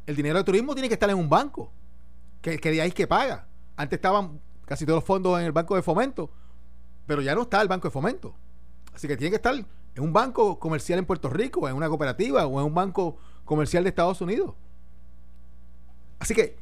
el 0.06 0.16
dinero 0.16 0.38
de 0.38 0.44
turismo 0.44 0.72
tiene 0.74 0.88
que 0.88 0.94
estar 0.94 1.10
en 1.10 1.18
un 1.18 1.28
banco, 1.28 1.70
que, 2.40 2.58
que 2.58 2.70
de 2.70 2.80
ahí 2.80 2.88
es 2.88 2.94
que 2.94 3.06
paga. 3.06 3.46
Antes 3.76 3.98
estaban 3.98 4.40
casi 4.72 4.86
todos 4.86 5.00
los 5.00 5.04
fondos 5.04 5.38
en 5.38 5.44
el 5.44 5.52
banco 5.52 5.76
de 5.76 5.82
fomento, 5.82 6.30
pero 7.06 7.20
ya 7.20 7.34
no 7.34 7.42
está 7.42 7.60
el 7.60 7.68
banco 7.68 7.88
de 7.88 7.92
fomento. 7.92 8.34
Así 8.94 9.06
que 9.06 9.18
tiene 9.18 9.28
que 9.28 9.36
estar 9.36 9.54
en 9.54 10.02
un 10.02 10.14
banco 10.14 10.58
comercial 10.58 10.98
en 10.98 11.04
Puerto 11.04 11.28
Rico, 11.28 11.68
en 11.68 11.76
una 11.76 11.90
cooperativa 11.90 12.46
o 12.46 12.58
en 12.58 12.64
un 12.64 12.74
banco 12.74 13.18
comercial 13.44 13.84
de 13.84 13.90
Estados 13.90 14.22
Unidos. 14.22 14.54
Así 16.20 16.34
que 16.34 16.56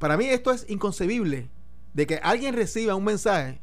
para 0.00 0.16
mí 0.16 0.24
esto 0.24 0.50
es 0.50 0.68
inconcebible 0.68 1.48
de 1.92 2.08
que 2.08 2.16
alguien 2.16 2.56
reciba 2.56 2.96
un 2.96 3.04
mensaje 3.04 3.60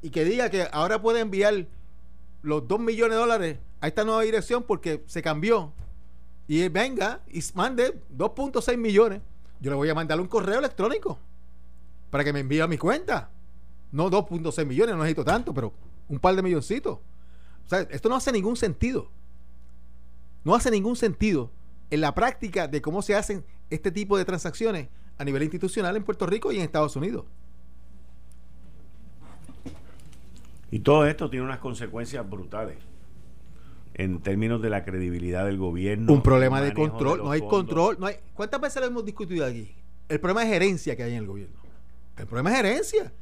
y 0.00 0.10
que 0.10 0.24
diga 0.24 0.48
que 0.48 0.68
ahora 0.70 1.02
puede 1.02 1.18
enviar 1.18 1.66
los 2.42 2.68
2 2.68 2.78
millones 2.78 3.16
de 3.16 3.20
dólares 3.20 3.58
a 3.80 3.88
esta 3.88 4.04
nueva 4.04 4.22
dirección 4.22 4.62
porque 4.62 5.02
se 5.08 5.20
cambió 5.20 5.72
y 6.46 6.68
venga 6.68 7.22
y 7.26 7.42
mande 7.54 8.00
2.6 8.16 8.76
millones. 8.76 9.20
Yo 9.58 9.72
le 9.72 9.76
voy 9.76 9.88
a 9.88 9.96
mandar 9.96 10.20
un 10.20 10.28
correo 10.28 10.60
electrónico 10.60 11.18
para 12.12 12.24
que 12.24 12.32
me 12.34 12.40
envíe 12.40 12.60
a 12.60 12.66
mi 12.66 12.76
cuenta. 12.76 13.30
No 13.90 14.10
2.6 14.10 14.66
millones, 14.66 14.94
no 14.94 15.00
necesito 15.00 15.24
tanto, 15.24 15.54
pero 15.54 15.72
un 16.10 16.18
par 16.18 16.36
de 16.36 16.42
milloncitos. 16.42 16.98
O 16.98 17.68
sea, 17.68 17.80
esto 17.90 18.10
no 18.10 18.16
hace 18.16 18.30
ningún 18.30 18.54
sentido. 18.54 19.08
No 20.44 20.54
hace 20.54 20.70
ningún 20.70 20.94
sentido 20.94 21.50
en 21.88 22.02
la 22.02 22.14
práctica 22.14 22.68
de 22.68 22.82
cómo 22.82 23.00
se 23.00 23.14
hacen 23.14 23.46
este 23.70 23.90
tipo 23.90 24.18
de 24.18 24.26
transacciones 24.26 24.88
a 25.16 25.24
nivel 25.24 25.42
institucional 25.42 25.96
en 25.96 26.04
Puerto 26.04 26.26
Rico 26.26 26.52
y 26.52 26.56
en 26.56 26.64
Estados 26.64 26.96
Unidos. 26.96 27.24
Y 30.70 30.80
todo 30.80 31.06
esto 31.06 31.30
tiene 31.30 31.46
unas 31.46 31.60
consecuencias 31.60 32.28
brutales 32.28 32.76
en 33.94 34.20
términos 34.20 34.60
de 34.60 34.68
la 34.68 34.84
credibilidad 34.84 35.46
del 35.46 35.56
gobierno. 35.56 36.12
Un 36.12 36.22
problema 36.22 36.60
de 36.60 36.74
control, 36.74 37.24
no 37.24 37.30
hay 37.30 37.40
control. 37.40 37.96
No 37.98 38.04
hay, 38.04 38.16
¿Cuántas 38.34 38.60
veces 38.60 38.82
lo 38.82 38.88
hemos 38.88 39.04
discutido 39.06 39.46
aquí? 39.46 39.74
El 40.10 40.20
problema 40.20 40.42
de 40.42 40.48
gerencia 40.48 40.94
que 40.94 41.04
hay 41.04 41.12
en 41.12 41.20
el 41.20 41.26
gobierno. 41.26 41.61
El 42.16 42.26
problema 42.26 42.50
es 42.50 42.56
gerencia. 42.56 43.12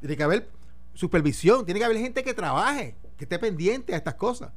Tiene 0.00 0.16
que 0.16 0.22
haber 0.22 0.48
supervisión, 0.94 1.64
tiene 1.64 1.80
que 1.80 1.84
haber 1.84 1.98
gente 1.98 2.22
que 2.22 2.34
trabaje, 2.34 2.96
que 3.16 3.24
esté 3.24 3.38
pendiente 3.38 3.94
a 3.94 3.96
estas 3.96 4.14
cosas. 4.14 4.50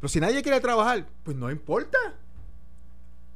Pero 0.00 0.08
si 0.08 0.20
nadie 0.20 0.42
quiere 0.42 0.60
trabajar, 0.60 1.06
pues 1.24 1.36
no 1.36 1.50
importa. 1.50 1.98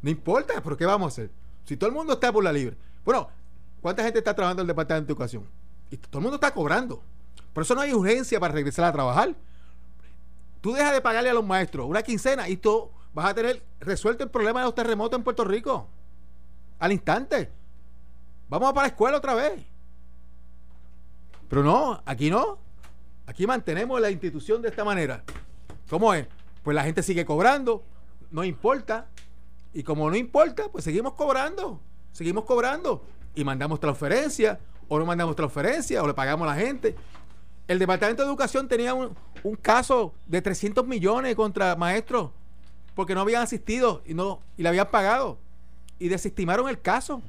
No 0.03 0.11
importa, 0.11 0.61
pero 0.63 0.77
¿qué 0.77 0.87
vamos 0.87 1.07
a 1.07 1.09
hacer? 1.09 1.31
Si 1.65 1.77
todo 1.77 1.89
el 1.89 1.97
mundo 1.97 2.15
está 2.15 2.33
por 2.33 2.45
la 2.45 2.53
libre. 2.53 2.77
Bueno, 3.05 3.29
¿cuánta 3.81 4.03
gente 4.03 4.19
está 4.19 4.35
trabajando 4.35 4.63
en 4.63 4.65
el 4.65 4.69
Departamento 4.69 5.07
de 5.07 5.13
Educación? 5.13 5.47
Y 5.91 5.97
todo 5.97 6.19
el 6.19 6.23
mundo 6.23 6.37
está 6.37 6.53
cobrando. 6.53 7.03
Por 7.53 7.63
eso 7.63 7.75
no 7.75 7.81
hay 7.81 7.93
urgencia 7.93 8.39
para 8.39 8.55
regresar 8.55 8.85
a 8.85 8.93
trabajar. 8.93 9.35
Tú 10.61 10.73
dejas 10.73 10.93
de 10.93 11.01
pagarle 11.01 11.31
a 11.31 11.35
los 11.35 11.45
maestros 11.45 11.89
una 11.89 12.03
quincena 12.03 12.49
y 12.49 12.57
tú 12.57 12.91
vas 13.13 13.27
a 13.27 13.35
tener 13.35 13.63
resuelto 13.81 14.25
el 14.25 14.31
problema 14.31 14.61
de 14.61 14.67
los 14.67 14.75
terremotos 14.75 15.19
en 15.19 15.25
Puerto 15.25 15.45
Rico. 15.45 15.89
Al 16.79 16.93
instante. 16.93 17.51
Vamos 18.51 18.73
para 18.73 18.89
la 18.89 18.89
escuela 18.89 19.17
otra 19.17 19.35
vez. 19.35 19.63
Pero 21.49 21.63
no, 21.63 22.03
aquí 22.05 22.31
no. 22.31 22.59
Aquí 23.25 23.47
mantenemos 23.47 24.01
la 24.01 24.11
institución 24.11 24.61
de 24.61 24.69
esta 24.69 24.83
manera. 24.83 25.23
¿Cómo 25.89 26.13
es? 26.13 26.27
Pues 26.65 26.75
la 26.75 26.83
gente 26.83 27.05
sigue 27.05 27.25
cobrando, 27.25 27.85
no 28.33 28.43
importa. 28.43 29.07
Y 29.73 29.85
como 29.85 30.11
no 30.11 30.17
importa, 30.17 30.65
pues 30.69 30.83
seguimos 30.83 31.13
cobrando. 31.13 31.81
Seguimos 32.11 32.45
cobrando. 32.45 33.05
Y 33.37 33.45
mandamos 33.45 33.79
transferencias, 33.79 34.59
o 34.89 34.99
no 34.99 35.07
mandamos 35.07 35.37
transferencias, 35.37 36.03
o 36.03 36.09
le 36.09 36.15
pagamos 36.15 36.49
a 36.49 36.57
la 36.57 36.61
gente. 36.61 36.97
El 37.69 37.79
Departamento 37.79 38.25
de 38.25 38.29
Educación 38.29 38.67
tenía 38.67 38.95
un, 38.95 39.15
caso 39.63 40.13
de 40.27 40.43
300 40.43 40.85
millones 40.85 41.37
contra 41.37 41.77
maestros 41.77 42.31
porque 42.97 43.15
no 43.15 43.21
habían 43.21 43.43
asistido 43.43 44.03
y, 44.05 44.13
no, 44.13 44.41
y 44.57 44.65
le 44.65 44.71
habían 44.71 44.91
pagado. 44.91 45.39
Y 46.01 46.09
desestimaron 46.09 46.69
el 46.69 46.81
caso. 46.81 47.23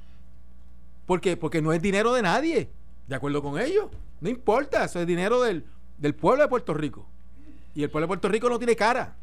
¿Por 1.11 1.19
qué? 1.19 1.35
Porque 1.35 1.61
no 1.61 1.73
es 1.73 1.81
dinero 1.81 2.13
de 2.13 2.21
nadie. 2.21 2.69
De 3.05 3.15
acuerdo 3.15 3.43
con 3.43 3.59
ellos. 3.59 3.87
No 4.21 4.29
importa, 4.29 4.85
eso 4.85 5.01
es 5.01 5.05
dinero 5.05 5.41
del, 5.41 5.65
del 5.97 6.15
pueblo 6.15 6.41
de 6.41 6.47
Puerto 6.47 6.73
Rico. 6.73 7.05
Y 7.75 7.83
el 7.83 7.89
pueblo 7.89 8.05
de 8.05 8.07
Puerto 8.07 8.29
Rico 8.29 8.49
no 8.49 8.57
tiene 8.57 8.77
cara. 8.77 9.17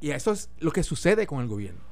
Y 0.00 0.12
eso 0.12 0.32
es 0.32 0.48
lo 0.60 0.72
que 0.72 0.82
sucede 0.82 1.26
con 1.26 1.42
el 1.42 1.46
gobierno. 1.46 1.82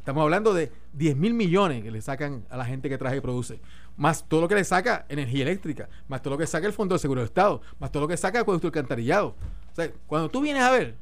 Estamos 0.00 0.22
hablando 0.22 0.52
de 0.52 0.70
10 0.92 1.16
mil 1.16 1.32
millones 1.32 1.82
que 1.82 1.90
le 1.90 2.02
sacan 2.02 2.44
a 2.50 2.58
la 2.58 2.66
gente 2.66 2.90
que 2.90 2.98
traje 2.98 3.16
y 3.16 3.20
produce 3.22 3.58
más 3.96 4.28
todo 4.28 4.42
lo 4.42 4.48
que 4.48 4.56
le 4.56 4.64
saca 4.64 5.06
energía 5.08 5.44
eléctrica, 5.44 5.88
más 6.06 6.20
todo 6.20 6.34
lo 6.34 6.38
que 6.38 6.46
saca 6.46 6.66
el 6.66 6.74
Fondo 6.74 6.94
de 6.94 6.98
Seguro 6.98 7.22
de 7.22 7.28
Estado, 7.28 7.62
más 7.78 7.90
todo 7.90 8.02
lo 8.02 8.08
que 8.08 8.18
saca 8.18 8.40
acueducto 8.40 8.66
alcantarillado. 8.66 9.28
O 9.72 9.74
sea, 9.74 9.90
cuando 10.06 10.28
tú 10.28 10.42
vienes 10.42 10.62
a 10.62 10.72
ver, 10.72 10.94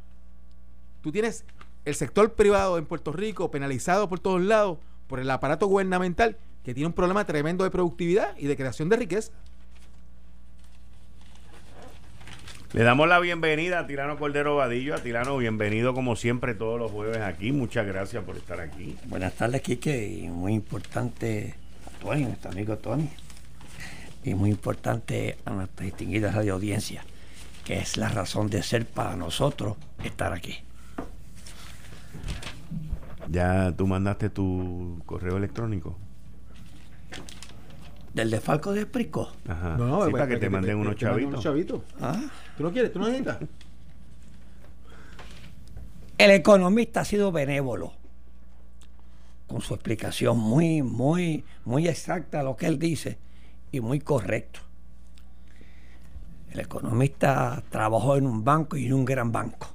tú 1.02 1.10
tienes 1.10 1.44
el 1.84 1.96
sector 1.96 2.32
privado 2.34 2.78
en 2.78 2.86
Puerto 2.86 3.10
Rico 3.10 3.50
penalizado 3.50 4.08
por 4.08 4.20
todos 4.20 4.40
lados 4.40 4.78
por 5.08 5.18
el 5.18 5.28
aparato 5.28 5.66
gubernamental 5.66 6.38
que 6.64 6.72
tiene 6.72 6.86
un 6.86 6.92
problema 6.92 7.24
tremendo 7.24 7.64
de 7.64 7.70
productividad 7.70 8.36
y 8.38 8.46
de 8.46 8.56
creación 8.56 8.88
de 8.88 8.96
riqueza. 8.96 9.32
Le 12.72 12.82
damos 12.82 13.06
la 13.06 13.20
bienvenida 13.20 13.78
a 13.78 13.86
Tirano 13.86 14.18
Cordero 14.18 14.56
Vadillo. 14.56 14.96
A 14.96 14.98
Tirano, 14.98 15.36
bienvenido 15.36 15.94
como 15.94 16.16
siempre 16.16 16.54
todos 16.54 16.76
los 16.80 16.90
jueves 16.90 17.20
aquí. 17.20 17.52
Muchas 17.52 17.86
gracias 17.86 18.24
por 18.24 18.36
estar 18.36 18.58
aquí. 18.60 18.96
Buenas 19.06 19.34
tardes, 19.34 19.60
Quique. 19.60 20.08
Y 20.08 20.28
muy 20.28 20.54
importante 20.54 21.54
Tony, 22.00 22.24
nuestro 22.24 22.50
amigo 22.50 22.76
Tony. 22.78 23.10
Y 24.24 24.34
muy 24.34 24.50
importante 24.50 25.36
a 25.44 25.50
nuestra 25.52 25.84
distinguida 25.84 26.32
radio 26.32 26.54
audiencia, 26.54 27.04
que 27.64 27.78
es 27.78 27.96
la 27.98 28.08
razón 28.08 28.48
de 28.48 28.62
ser 28.62 28.86
para 28.86 29.14
nosotros 29.14 29.76
estar 30.02 30.32
aquí. 30.32 30.56
¿Ya 33.28 33.72
tú 33.76 33.86
mandaste 33.86 34.30
tu 34.30 35.00
correo 35.06 35.36
electrónico? 35.36 35.96
¿Del 38.12 38.30
desfalco 38.30 38.72
de 38.72 38.86
Prisco? 38.86 39.32
Ajá. 39.48 39.76
No, 39.76 39.86
no, 39.86 40.06
sí, 40.06 40.12
para 40.12 40.28
que, 40.28 40.36
te, 40.36 40.48
manden 40.48 40.76
unos 40.76 40.96
chavitos. 40.96 41.28
Unos 41.28 41.42
chavitos. 41.42 41.82
¿Ah? 42.00 42.20
¿Tú 42.56 42.62
no 42.62 42.72
quieres? 42.72 42.92
¿Tú 42.92 43.00
no 43.00 43.06
necesitas? 43.06 43.38
El 46.16 46.30
economista 46.30 47.00
ha 47.00 47.04
sido 47.04 47.32
benévolo 47.32 47.92
con 49.48 49.60
su 49.60 49.74
explicación 49.74 50.38
muy, 50.38 50.82
muy, 50.82 51.44
muy 51.64 51.88
exacta 51.88 52.42
lo 52.42 52.56
que 52.56 52.66
él 52.66 52.78
dice 52.78 53.18
y 53.72 53.80
muy 53.80 53.98
correcto. 53.98 54.60
El 56.52 56.60
economista 56.60 57.64
trabajó 57.68 58.16
en 58.16 58.26
un 58.26 58.44
banco 58.44 58.76
y 58.76 58.86
en 58.86 58.92
un 58.94 59.04
gran 59.04 59.32
banco. 59.32 59.74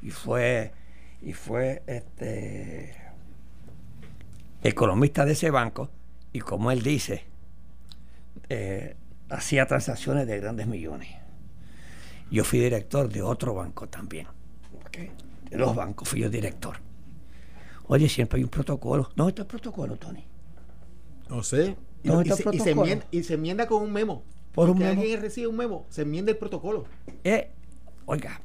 Y 0.00 0.10
fue, 0.10 0.72
y 1.20 1.34
fue 1.34 1.82
este 1.86 2.96
economista 4.62 5.26
de 5.26 5.32
ese 5.32 5.50
banco. 5.50 5.90
Y 6.36 6.40
como 6.40 6.70
él 6.70 6.82
dice, 6.82 7.24
eh, 8.50 8.94
hacía 9.30 9.66
transacciones 9.66 10.26
de 10.26 10.38
grandes 10.38 10.66
millones. 10.66 11.08
Yo 12.30 12.44
fui 12.44 12.58
director 12.58 13.08
de 13.08 13.22
otro 13.22 13.54
banco 13.54 13.88
también. 13.88 14.26
De 15.48 15.56
dos 15.56 15.74
bancos 15.74 16.06
fui 16.06 16.20
yo 16.20 16.28
director. 16.28 16.76
Oye, 17.86 18.10
siempre 18.10 18.36
hay 18.36 18.44
un 18.44 18.50
protocolo. 18.50 19.08
¿Dónde 19.16 19.30
está 19.30 19.42
el 19.42 19.48
protocolo, 19.48 19.96
Tony? 19.96 20.26
No 21.30 21.42
sé. 21.42 21.74
Y, 22.02 23.22
se, 23.22 23.32
enmienda, 23.32 23.66
con 23.66 23.82
un 23.82 23.90
memo. 23.90 24.22
Por 24.52 24.68
un 24.68 24.78
memo. 24.78 25.00
alguien 25.00 25.22
recibe 25.22 25.46
un 25.46 25.56
memo, 25.56 25.86
se 25.88 26.02
enmienda 26.02 26.32
el 26.32 26.36
protocolo. 26.36 26.84
Eh, 27.24 27.50
oiga, 28.04 28.42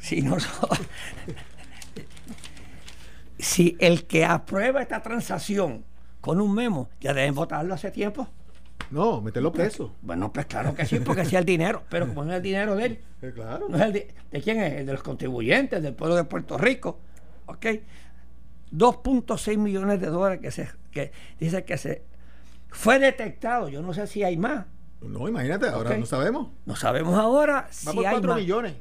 si 0.00 0.20
no 0.20 0.36
si 3.38 3.76
el 3.78 4.04
que 4.04 4.24
aprueba 4.24 4.82
esta 4.82 5.00
transacción 5.00 5.84
con 6.24 6.40
un 6.40 6.54
memo, 6.54 6.88
ya 7.02 7.12
deben 7.12 7.34
votarlo 7.34 7.74
hace 7.74 7.90
tiempo. 7.90 8.26
No, 8.90 9.20
meterlo 9.20 9.52
preso. 9.52 9.94
Bueno, 10.00 10.32
pues 10.32 10.46
claro 10.46 10.74
que 10.74 10.86
sí, 10.86 10.98
porque 11.00 11.26
sea 11.26 11.40
el 11.40 11.44
dinero, 11.44 11.82
pero 11.90 12.08
como 12.08 12.24
no 12.24 12.30
es 12.30 12.38
el 12.38 12.42
dinero 12.42 12.74
de 12.76 12.86
él. 12.86 12.98
Eh, 13.20 13.32
claro. 13.34 13.66
No 13.68 13.76
es 13.76 13.82
el 13.82 13.92
de, 13.92 14.14
¿De 14.30 14.40
quién 14.40 14.58
es? 14.58 14.72
El 14.72 14.86
de 14.86 14.92
los 14.92 15.02
contribuyentes, 15.02 15.82
del 15.82 15.92
pueblo 15.92 16.16
de 16.16 16.24
Puerto 16.24 16.56
Rico. 16.56 16.98
¿Ok? 17.44 17.66
2.6 18.72 19.58
millones 19.58 20.00
de 20.00 20.06
dólares 20.06 20.40
que 20.40 20.50
se 20.50 20.70
que 20.90 21.12
dice 21.38 21.62
que 21.66 21.76
se 21.76 22.04
fue 22.70 22.98
detectado. 22.98 23.68
Yo 23.68 23.82
no 23.82 23.92
sé 23.92 24.06
si 24.06 24.22
hay 24.22 24.38
más. 24.38 24.64
No, 25.02 25.28
imagínate, 25.28 25.68
ahora 25.68 25.94
no 25.98 26.06
sabemos. 26.06 26.48
No 26.64 26.74
sabemos 26.74 27.18
ahora 27.18 27.68
Va 27.86 27.92
por 27.92 28.02
4 28.02 28.34
millones. 28.36 28.76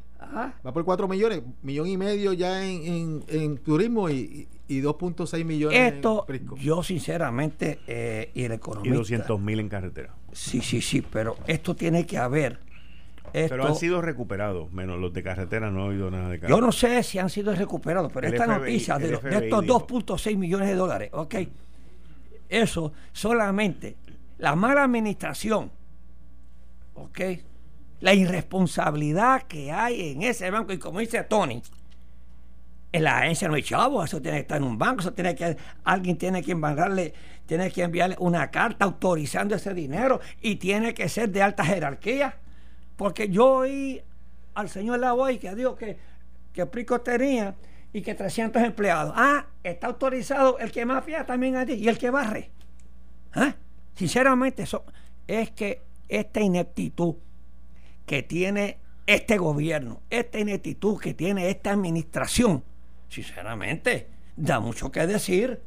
Va 0.65 0.71
por 0.71 0.85
4 0.85 1.09
millones, 1.09 1.41
millón 1.61 1.87
y 1.87 1.97
medio 1.97 2.31
ya 2.31 2.63
en, 2.63 3.21
en, 3.27 3.57
turismo 3.57 4.09
y, 4.09 4.47
y 4.62 4.62
2.6 4.81 5.45
millones 5.45 5.93
Esto, 5.93 6.25
yo 6.57 6.83
sinceramente, 6.83 7.79
eh, 7.87 8.31
y 8.33 8.43
el 8.43 8.53
economista... 8.53 8.95
Y 8.95 8.97
200 8.97 9.39
mil 9.39 9.59
en 9.59 9.69
carretera. 9.69 10.13
Sí, 10.31 10.61
sí, 10.61 10.81
sí, 10.81 11.01
pero 11.01 11.37
esto 11.47 11.75
tiene 11.75 12.05
que 12.05 12.17
haber. 12.17 12.59
Pero 13.31 13.65
han 13.65 13.75
sido 13.75 14.01
recuperados, 14.01 14.71
menos 14.71 14.99
los 14.99 15.11
de 15.11 15.23
carretera 15.23 15.71
no 15.71 15.85
he 15.85 15.89
oído 15.89 16.11
nada 16.11 16.29
de 16.29 16.39
carretera. 16.39 16.49
Yo 16.49 16.61
no 16.61 16.71
sé 16.71 17.01
si 17.01 17.17
han 17.17 17.29
sido 17.29 17.55
recuperados, 17.55 18.11
pero 18.13 18.27
esta 18.27 18.45
noticia 18.45 18.99
de, 18.99 19.13
estos 19.13 19.65
2.6 19.65 20.37
millones 20.37 20.67
de 20.67 20.75
dólares, 20.75 21.09
ok, 21.13 21.35
eso 22.49 22.93
solamente 23.11 23.97
la 24.37 24.55
mala 24.55 24.83
administración, 24.83 25.71
ok, 26.93 27.19
la 28.01 28.13
irresponsabilidad 28.13 29.43
que 29.43 29.71
hay 29.71 30.11
en 30.11 30.21
ese 30.23 30.51
banco, 30.51 30.73
y 30.73 30.77
como 30.77 30.99
dice 30.99 31.23
Tony, 31.23 31.63
En 32.93 33.03
la 33.03 33.17
agencia 33.17 33.47
no 33.47 33.55
hay 33.55 33.63
chavo, 33.63 34.03
eso 34.03 34.21
tiene 34.21 34.37
que 34.37 34.41
estar 34.43 34.57
en 34.57 34.63
un 34.63 34.77
banco, 34.77 35.01
eso 35.01 35.13
tiene 35.13 35.35
que, 35.35 35.57
alguien 35.83 36.15
tiene 36.15 36.41
que 36.43 36.53
mandarle, 36.53 37.13
tiene 37.45 37.69
que 37.71 37.81
enviarle 37.81 38.15
una 38.19 38.49
carta 38.51 38.85
autorizando 38.85 39.55
ese 39.55 39.73
dinero 39.73 40.21
y 40.41 40.55
tiene 40.55 40.93
que 40.93 41.09
ser 41.09 41.29
de 41.31 41.41
alta 41.41 41.65
jerarquía. 41.65 42.37
Porque 42.95 43.27
yo 43.29 43.47
oí 43.47 44.01
al 44.53 44.69
señor 44.69 44.99
Lavoy 44.99 45.39
que 45.39 45.53
dijo 45.55 45.75
que, 45.75 45.97
que 46.53 46.65
Prico 46.67 47.01
tenía 47.01 47.55
y 47.93 48.01
que 48.01 48.15
300 48.15 48.61
empleados. 48.61 49.13
Ah, 49.15 49.47
está 49.63 49.87
autorizado 49.87 50.57
el 50.59 50.71
que 50.71 50.85
mafia 50.85 51.25
también 51.25 51.55
allí 51.55 51.73
y 51.73 51.87
el 51.87 51.97
que 51.97 52.09
barre. 52.09 52.51
¿Ah? 53.33 53.55
Sinceramente, 53.95 54.63
eso 54.63 54.83
es 55.27 55.51
que 55.51 55.81
esta 56.07 56.41
ineptitud 56.41 57.15
que 58.05 58.23
tiene 58.23 58.79
este 59.05 59.37
gobierno, 59.37 60.01
esta 60.09 60.39
ineptitud 60.39 60.99
que 60.99 61.13
tiene 61.13 61.49
esta 61.49 61.71
administración, 61.71 62.63
sinceramente, 63.13 64.07
da 64.35 64.59
mucho 64.59 64.91
que 64.91 65.05
decir. 65.07 65.61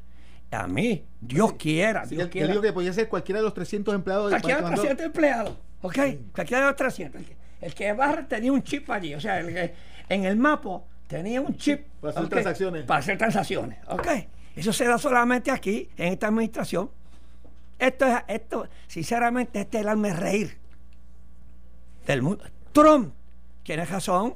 A 0.50 0.66
mí, 0.68 1.04
Dios 1.20 1.54
quiera. 1.54 2.04
Sí, 2.06 2.14
Dios 2.14 2.26
él- 2.26 2.30
quiera. 2.30 2.46
él 2.46 2.52
dijo 2.52 2.62
que 2.62 2.72
podía 2.72 2.92
ser 2.92 3.08
cualquiera 3.08 3.40
de 3.40 3.44
los 3.44 3.54
300 3.54 3.94
empleados. 3.94 4.26
de 4.26 4.30
Cualquiera 4.30 4.56
de 4.56 4.62
los 4.62 4.68
cuando- 4.70 4.82
300 4.82 5.06
empleados, 5.06 5.56
¿ok? 5.82 5.98
Cualquiera 6.34 6.60
de 6.62 6.66
los 6.68 6.76
300. 6.76 7.20
El 7.20 7.26
que, 7.26 7.36
el 7.62 7.74
que 7.74 7.92
barre 7.92 8.24
tenía 8.24 8.52
un 8.52 8.62
chip 8.62 8.88
allí, 8.90 9.14
o 9.14 9.20
sea, 9.20 9.40
el 9.40 9.48
que 9.52 9.74
en 10.08 10.24
el 10.24 10.36
mapa 10.36 10.82
tenía 11.08 11.40
un 11.40 11.56
chip. 11.56 11.86
Para 12.00 12.12
hacer 12.12 12.28
transacciones. 12.28 12.84
Para 12.84 13.00
hacer 13.00 13.18
transacciones, 13.18 13.78
¿ok? 13.88 14.06
Eso 14.54 14.72
se 14.72 14.86
da 14.86 14.98
solamente 14.98 15.50
aquí, 15.50 15.88
en 15.96 16.12
esta 16.12 16.28
administración. 16.28 16.90
Esto 17.78 18.06
es, 18.06 18.14
esto, 18.28 18.68
sinceramente, 18.86 19.60
este 19.60 19.78
es 19.78 19.82
el 19.82 19.88
alma 19.88 20.10
reír 20.14 20.56
del 22.06 22.22
mundo. 22.22 22.44
Trump 22.72 23.12
tiene 23.64 23.84
razón. 23.84 24.34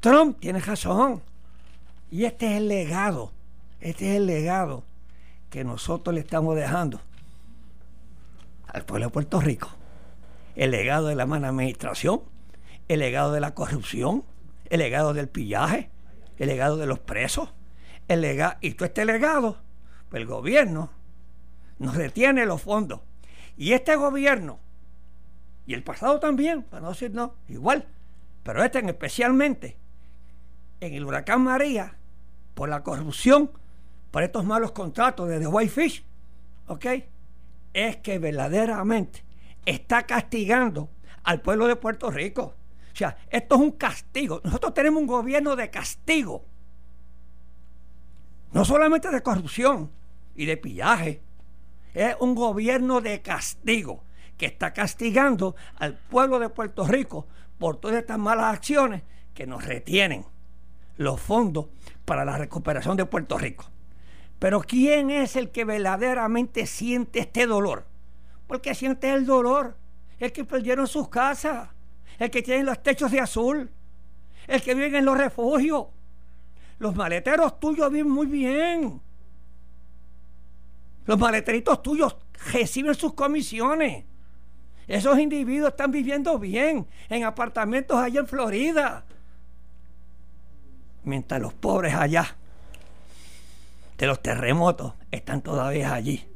Trump 0.00 0.38
tiene 0.40 0.60
razón. 0.60 1.22
Y 2.10 2.24
este 2.24 2.52
es 2.52 2.56
el 2.56 2.68
legado, 2.68 3.32
este 3.80 4.10
es 4.10 4.16
el 4.16 4.26
legado 4.26 4.84
que 5.50 5.62
nosotros 5.62 6.14
le 6.14 6.20
estamos 6.20 6.56
dejando 6.56 7.00
al 8.66 8.84
pueblo 8.84 9.06
de 9.06 9.12
Puerto 9.12 9.40
Rico. 9.40 9.68
El 10.56 10.70
legado 10.70 11.08
de 11.08 11.14
la 11.14 11.26
mala 11.26 11.48
administración, 11.48 12.22
el 12.88 13.00
legado 13.00 13.32
de 13.32 13.40
la 13.40 13.54
corrupción, 13.54 14.24
el 14.70 14.80
legado 14.80 15.12
del 15.12 15.28
pillaje, 15.28 15.90
el 16.38 16.48
legado 16.48 16.78
de 16.78 16.86
los 16.86 16.98
presos, 16.98 17.50
el 18.08 18.22
legado, 18.22 18.56
y 18.62 18.72
todo 18.72 18.86
este 18.86 19.04
legado, 19.04 19.58
pues 20.08 20.22
el 20.22 20.26
gobierno 20.26 20.90
nos 21.78 21.94
retiene 21.94 22.46
los 22.46 22.62
fondos. 22.62 23.00
Y 23.56 23.72
este 23.72 23.96
gobierno, 23.96 24.58
y 25.66 25.74
el 25.74 25.82
pasado 25.82 26.18
también, 26.20 26.62
para 26.62 26.82
no 26.82 26.88
decir 26.90 27.12
no, 27.12 27.34
igual, 27.48 27.86
pero 28.42 28.64
este 28.64 28.78
en 28.78 28.88
especialmente, 28.88 29.76
en 30.80 30.94
el 30.94 31.04
huracán 31.04 31.42
María, 31.42 31.97
por 32.58 32.68
la 32.68 32.82
corrupción, 32.82 33.52
por 34.10 34.24
estos 34.24 34.44
malos 34.44 34.72
contratos 34.72 35.28
de 35.28 35.38
The 35.38 35.46
Whitefish, 35.46 36.04
¿ok? 36.66 36.86
Es 37.72 37.98
que 37.98 38.18
verdaderamente 38.18 39.22
está 39.64 40.02
castigando 40.02 40.88
al 41.22 41.40
pueblo 41.40 41.68
de 41.68 41.76
Puerto 41.76 42.10
Rico. 42.10 42.56
O 42.92 42.96
sea, 42.96 43.16
esto 43.30 43.54
es 43.54 43.60
un 43.60 43.70
castigo. 43.70 44.40
Nosotros 44.42 44.74
tenemos 44.74 45.00
un 45.00 45.06
gobierno 45.06 45.54
de 45.54 45.70
castigo. 45.70 46.46
No 48.50 48.64
solamente 48.64 49.08
de 49.08 49.22
corrupción 49.22 49.92
y 50.34 50.44
de 50.44 50.56
pillaje. 50.56 51.22
Es 51.94 52.16
un 52.18 52.34
gobierno 52.34 53.00
de 53.00 53.22
castigo 53.22 54.02
que 54.36 54.46
está 54.46 54.72
castigando 54.72 55.54
al 55.76 55.94
pueblo 55.96 56.40
de 56.40 56.48
Puerto 56.48 56.84
Rico 56.88 57.28
por 57.56 57.76
todas 57.76 57.98
estas 57.98 58.18
malas 58.18 58.52
acciones 58.52 59.04
que 59.32 59.46
nos 59.46 59.64
retienen 59.64 60.26
los 60.98 61.20
fondos 61.20 61.66
para 62.08 62.24
la 62.24 62.38
recuperación 62.38 62.96
de 62.96 63.04
Puerto 63.04 63.36
Rico. 63.36 63.66
Pero 64.38 64.62
¿quién 64.62 65.10
es 65.10 65.36
el 65.36 65.50
que 65.50 65.66
verdaderamente 65.66 66.66
siente 66.66 67.18
este 67.18 67.46
dolor? 67.46 67.84
Porque 68.46 68.74
siente 68.74 69.12
el 69.12 69.26
dolor. 69.26 69.76
El 70.18 70.32
que 70.32 70.44
perdieron 70.44 70.86
sus 70.86 71.08
casas, 71.08 71.68
el 72.18 72.30
que 72.30 72.42
tiene 72.42 72.64
los 72.64 72.82
techos 72.82 73.12
de 73.12 73.20
azul, 73.20 73.70
el 74.48 74.62
que 74.62 74.74
vive 74.74 74.98
en 74.98 75.04
los 75.04 75.18
refugios. 75.18 75.88
Los 76.78 76.96
maleteros 76.96 77.60
tuyos 77.60 77.92
viven 77.92 78.10
muy 78.10 78.26
bien. 78.26 79.00
Los 81.04 81.18
maleteritos 81.18 81.82
tuyos 81.82 82.16
reciben 82.52 82.94
sus 82.94 83.12
comisiones. 83.12 84.06
Esos 84.86 85.18
individuos 85.18 85.70
están 85.70 85.90
viviendo 85.90 86.38
bien 86.38 86.86
en 87.10 87.24
apartamentos 87.24 87.98
allá 87.98 88.20
en 88.20 88.26
Florida. 88.26 89.04
Mientras 91.04 91.40
los 91.40 91.54
pobres 91.54 91.94
allá 91.94 92.36
de 93.96 94.06
los 94.06 94.22
terremotos 94.22 94.94
están 95.10 95.42
todavía 95.42 95.92
allí. 95.92 96.26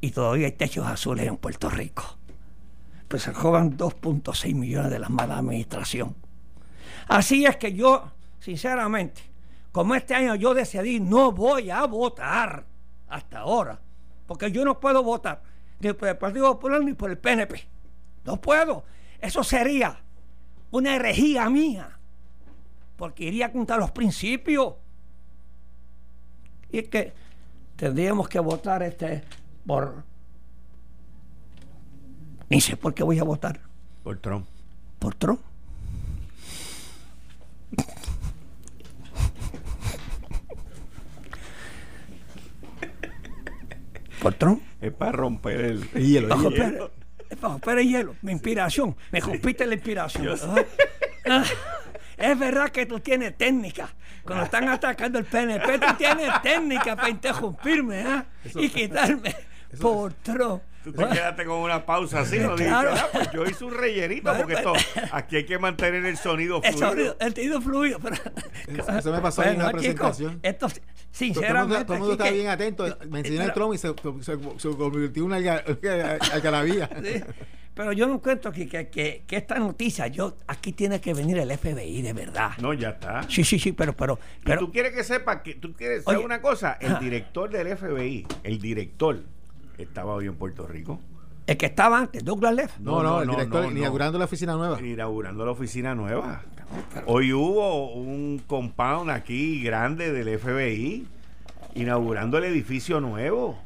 Y 0.00 0.10
todavía 0.10 0.46
hay 0.46 0.52
techos 0.52 0.86
azules 0.86 1.26
en 1.26 1.36
Puerto 1.36 1.70
Rico. 1.70 2.04
Pues 3.08 3.22
se 3.22 3.32
roban 3.32 3.76
2.6 3.76 4.54
millones 4.54 4.90
de 4.90 4.98
la 4.98 5.08
mala 5.08 5.38
administración. 5.38 6.14
Así 7.08 7.46
es 7.46 7.56
que 7.56 7.72
yo, 7.72 8.10
sinceramente, 8.38 9.22
como 9.72 9.94
este 9.94 10.14
año 10.14 10.34
yo 10.34 10.54
decidí 10.54 11.00
no 11.00 11.32
voy 11.32 11.70
a 11.70 11.86
votar 11.86 12.64
hasta 13.08 13.40
ahora, 13.40 13.80
porque 14.26 14.52
yo 14.52 14.64
no 14.64 14.78
puedo 14.78 15.02
votar 15.02 15.42
ni 15.80 15.92
por 15.92 16.08
el 16.08 16.18
Partido 16.18 16.52
Popular 16.52 16.82
ni 16.82 16.92
por 16.92 17.10
el 17.10 17.18
PNP. 17.18 17.66
No 18.24 18.40
puedo. 18.40 18.84
Eso 19.20 19.42
sería 19.42 19.98
una 20.70 20.96
herejía 20.96 21.48
mía, 21.48 21.97
porque 22.98 23.24
iría 23.24 23.50
contra 23.50 23.78
los 23.78 23.92
principios. 23.92 24.74
Y 26.70 26.80
es 26.80 26.88
que 26.88 27.14
tendríamos 27.76 28.28
que 28.28 28.40
votar 28.40 28.82
este 28.82 29.22
por... 29.64 30.02
Ni 32.50 32.60
sé 32.60 32.76
por 32.76 32.92
qué 32.92 33.04
voy 33.04 33.18
a 33.18 33.24
votar. 33.24 33.60
Por 34.02 34.18
Trump. 34.18 34.46
Por 34.98 35.14
Trump. 35.14 35.40
Por 44.20 44.34
Trump. 44.34 44.60
Es 44.80 44.92
para 44.92 45.12
romper 45.12 45.60
el. 45.60 45.90
hielo, 45.92 46.34
hielo. 46.36 46.50
Pérez, 46.50 46.80
bajo 47.40 47.58
Pérez 47.58 47.86
hielo, 47.86 48.16
mi 48.22 48.32
inspiración, 48.32 48.96
me 49.12 49.20
compite 49.20 49.66
la 49.66 49.74
inspiración. 49.74 50.36
Ah, 52.18 52.24
ah, 52.24 52.32
Es 52.32 52.38
verdad 52.38 52.70
que 52.70 52.86
tú 52.86 53.00
tienes 53.00 53.36
técnica. 53.36 53.88
Cuando 54.24 54.44
están 54.44 54.68
atacando 54.68 55.18
el 55.18 55.24
PNP, 55.24 55.78
tú 55.78 55.94
tienes 55.96 56.42
técnica 56.42 56.96
para 56.96 57.08
interrumpirme 57.08 58.02
¿ah? 58.02 58.26
y 58.54 58.68
quitarme 58.68 59.34
por 59.80 60.12
Trump. 60.14 60.62
Tú 60.84 60.92
te 60.92 61.06
quedaste 61.08 61.44
con 61.44 61.58
una 61.58 61.84
pausa 61.84 62.20
así, 62.20 62.38
¿no? 62.38 62.50
Dijiste, 62.56 62.66
Claro. 62.66 62.90
"Ah, 62.94 63.08
pues 63.12 63.30
yo 63.32 63.44
hice 63.44 63.64
un 63.64 63.74
rellenito 63.74 64.32
porque 64.36 64.54
esto, 64.54 64.72
pues- 64.72 65.12
aquí 65.12 65.36
hay 65.36 65.44
que 65.44 65.58
mantener 65.58 66.04
el 66.06 66.16
sonido 66.16 66.60
El 66.62 66.72
fluido. 66.72 66.88
sonido, 66.90 67.16
el 67.20 67.34
sonido 67.34 67.60
fluido. 67.60 67.98
Pero, 68.00 68.16
Eso- 68.82 68.98
eso 68.98 69.12
me 69.12 69.20
pasó 69.20 69.42
en 69.42 69.56
una 69.56 69.66
chicos, 69.72 69.80
presentación. 69.82 70.40
esto, 70.42 70.66
el 70.66 70.72
sinceramente. 71.10 71.84
todo 71.84 71.94
el 71.94 71.98
mundo 72.00 72.12
está 72.14 72.30
bien 72.30 72.48
atento. 72.48 72.84
Me 73.10 73.18
enseñó 73.20 73.42
el 73.42 73.52
Pero- 73.52 73.54
Trump 73.54 73.74
y 73.74 73.78
se, 73.78 73.88
se- 74.22 74.60
se 74.60 74.76
convirtió 74.76 75.22
en 75.22 75.26
una 75.26 75.38
alga- 75.38 75.62
algarabía. 76.32 76.88
Sí. 77.02 77.22
Pero 77.74 77.92
yo 77.92 78.08
no 78.08 78.14
encuentro 78.14 78.50
que, 78.50 78.68
que, 78.68 78.88
que- 78.88 79.22
que 79.26 79.36
esta 79.36 79.56
noticia, 79.56 80.08
yo 80.08 80.36
aquí 80.48 80.72
tiene 80.72 81.00
que 81.00 81.14
venir 81.14 81.38
el 81.38 81.50
FBI 81.56 82.02
de 82.02 82.12
verdad. 82.12 82.50
No, 82.60 82.72
ya 82.72 82.90
está. 82.90 83.22
Sí, 83.28 83.44
sí, 83.44 83.58
sí, 83.58 83.70
pero, 83.72 83.92
pero, 83.96 84.18
Y 84.40 84.44
pero 84.46 84.60
tú 84.60 84.72
quieres 84.72 84.92
que 84.92 85.04
sepa 85.04 85.42
que 85.44 85.54
tú 85.54 85.72
quieres 85.74 86.02
saber 86.04 86.24
una 86.24 86.40
cosa, 86.40 86.76
el 86.80 86.98
director 86.98 87.48
del 87.50 87.68
FBI, 87.76 88.26
el 88.42 88.58
director 88.58 89.22
estaba 89.78 90.14
hoy 90.14 90.26
en 90.26 90.34
Puerto 90.34 90.66
Rico 90.66 91.00
el 91.48 91.56
que 91.56 91.64
estaba 91.64 92.00
antes, 92.00 92.22
Douglas 92.22 92.54
Leff. 92.54 92.78
No, 92.78 93.02
no, 93.02 93.22
el 93.22 93.26
no, 93.26 93.32
director 93.32 93.62
no, 93.64 93.70
no. 93.70 93.78
inaugurando 93.78 94.18
la 94.18 94.26
oficina 94.26 94.52
nueva. 94.54 94.78
inaugurando 94.82 95.46
la 95.46 95.52
oficina 95.52 95.94
nueva. 95.94 96.42
Hoy 97.06 97.32
hubo 97.32 97.90
un 97.94 98.42
compound 98.46 99.08
aquí 99.08 99.62
grande 99.62 100.12
del 100.12 100.38
FBI 100.38 101.06
inaugurando 101.74 102.36
el 102.36 102.44
edificio 102.44 103.00
nuevo. 103.00 103.58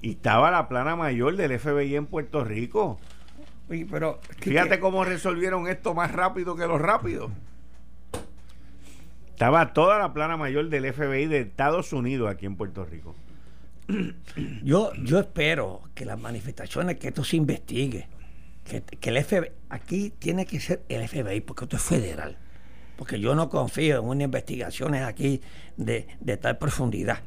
Y 0.00 0.12
estaba 0.12 0.52
la 0.52 0.68
plana 0.68 0.94
mayor 0.94 1.34
del 1.34 1.58
FBI 1.58 1.96
en 1.96 2.06
Puerto 2.06 2.44
Rico. 2.44 3.00
Oye, 3.68 3.84
pero 3.90 4.20
Fíjate 4.38 4.78
cómo 4.78 5.04
resolvieron 5.04 5.66
esto 5.66 5.92
más 5.92 6.12
rápido 6.12 6.54
que 6.54 6.68
los 6.68 6.80
rápidos. 6.80 7.32
Estaba 9.30 9.72
toda 9.72 9.98
la 9.98 10.12
plana 10.12 10.36
mayor 10.36 10.68
del 10.68 10.92
FBI 10.92 11.26
de 11.26 11.40
Estados 11.40 11.92
Unidos 11.92 12.30
aquí 12.30 12.46
en 12.46 12.54
Puerto 12.54 12.84
Rico. 12.84 13.16
yo, 14.62 14.92
yo 14.94 15.18
espero 15.18 15.82
que 15.94 16.04
las 16.04 16.18
manifestaciones, 16.18 16.98
que 16.98 17.08
esto 17.08 17.24
se 17.24 17.36
investigue, 17.36 18.08
que, 18.64 18.82
que 18.82 19.10
el 19.10 19.24
FBI, 19.24 19.50
aquí 19.68 20.12
tiene 20.18 20.46
que 20.46 20.60
ser 20.60 20.82
el 20.88 21.06
FBI, 21.06 21.40
porque 21.40 21.64
esto 21.64 21.76
es 21.76 21.82
federal. 21.82 22.36
Porque 22.96 23.20
yo 23.20 23.34
no 23.34 23.48
confío 23.48 23.98
en 23.98 24.04
unas 24.06 24.24
investigaciones 24.24 25.02
aquí 25.02 25.42
de, 25.76 26.08
de 26.20 26.36
tal 26.36 26.58
profundidad. 26.58 27.20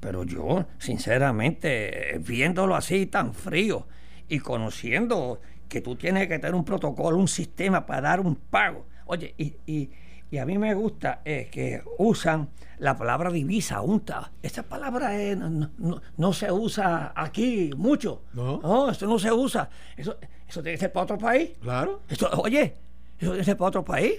Pero 0.00 0.24
yo, 0.24 0.66
sinceramente, 0.78 2.20
viéndolo 2.20 2.76
así 2.76 3.06
tan 3.06 3.32
frío 3.32 3.86
y 4.28 4.38
conociendo 4.40 5.40
que 5.68 5.80
tú 5.80 5.96
tienes 5.96 6.28
que 6.28 6.38
tener 6.38 6.54
un 6.54 6.64
protocolo, 6.64 7.16
un 7.16 7.28
sistema 7.28 7.86
para 7.86 8.02
dar 8.02 8.20
un 8.20 8.36
pago. 8.36 8.86
Oye, 9.06 9.34
y, 9.38 9.56
y, 9.66 9.90
Y 10.34 10.38
a 10.38 10.44
mí 10.44 10.58
me 10.58 10.74
gusta 10.74 11.20
eh, 11.24 11.48
que 11.48 11.80
usan 11.98 12.48
la 12.78 12.96
palabra 12.96 13.30
divisa, 13.30 13.80
unta. 13.82 14.32
Esa 14.42 14.64
palabra 14.64 15.16
eh, 15.16 15.36
no, 15.36 15.70
no- 15.78 16.02
no 16.16 16.32
se 16.32 16.50
usa 16.50 17.12
aquí 17.14 17.70
mucho. 17.76 18.22
No. 18.32 18.90
eso 18.90 19.06
no 19.06 19.16
se 19.20 19.30
usa. 19.30 19.68
Eso, 19.96 20.16
eso 20.48 20.60
tiene 20.60 20.74
que 20.76 20.80
ser 20.80 20.92
para 20.92 21.04
otro 21.04 21.18
país. 21.18 21.50
Claro. 21.62 22.00
Eso, 22.08 22.28
oye, 22.42 22.74
eso 23.16 23.30
debe 23.30 23.44
ser 23.44 23.56
para 23.56 23.68
otro 23.68 23.84
país. 23.84 24.14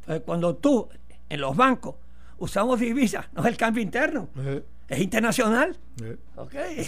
Entonces, 0.00 0.24
cuando 0.26 0.56
tú, 0.56 0.88
en 1.28 1.40
los 1.40 1.54
bancos, 1.56 1.94
usamos 2.38 2.80
divisas, 2.80 3.26
no 3.32 3.42
es 3.42 3.46
el 3.46 3.56
cambio 3.56 3.80
interno, 3.80 4.28
Eh, 4.38 4.64
es 4.88 4.98
internacional. 4.98 5.76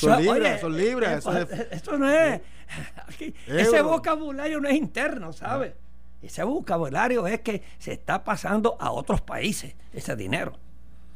Son 0.01 0.21
libras, 0.21 0.55
oye, 0.55 0.59
son 0.61 0.77
libras, 0.77 1.13
eh, 1.13 1.19
eso 1.19 1.31
pues, 1.31 1.51
es- 1.61 1.67
Esto 1.71 1.99
no 1.99 2.11
es. 2.11 2.41
aquí, 3.07 3.33
ese 3.47 3.81
vocabulario 3.81 4.59
no 4.61 4.67
es 4.69 4.75
interno, 4.75 5.33
¿sabes? 5.33 5.73
Ese 6.23 6.43
vocabulario 6.45 7.27
es 7.27 7.41
que 7.41 7.63
se 7.79 7.93
está 7.93 8.23
pasando 8.25 8.77
a 8.81 8.91
otros 8.93 9.21
países 9.21 9.75
ese 9.93 10.15
dinero. 10.17 10.53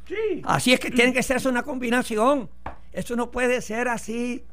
Sí. 0.07 0.41
Así 0.43 0.73
es 0.73 0.79
que 0.79 0.91
tiene 0.91 1.13
que 1.13 1.23
ser 1.23 1.45
una 1.47 1.63
combinación. 1.63 2.49
Eso 2.91 3.15
no 3.15 3.31
puede 3.31 3.61
ser 3.61 3.87
así 3.87 4.43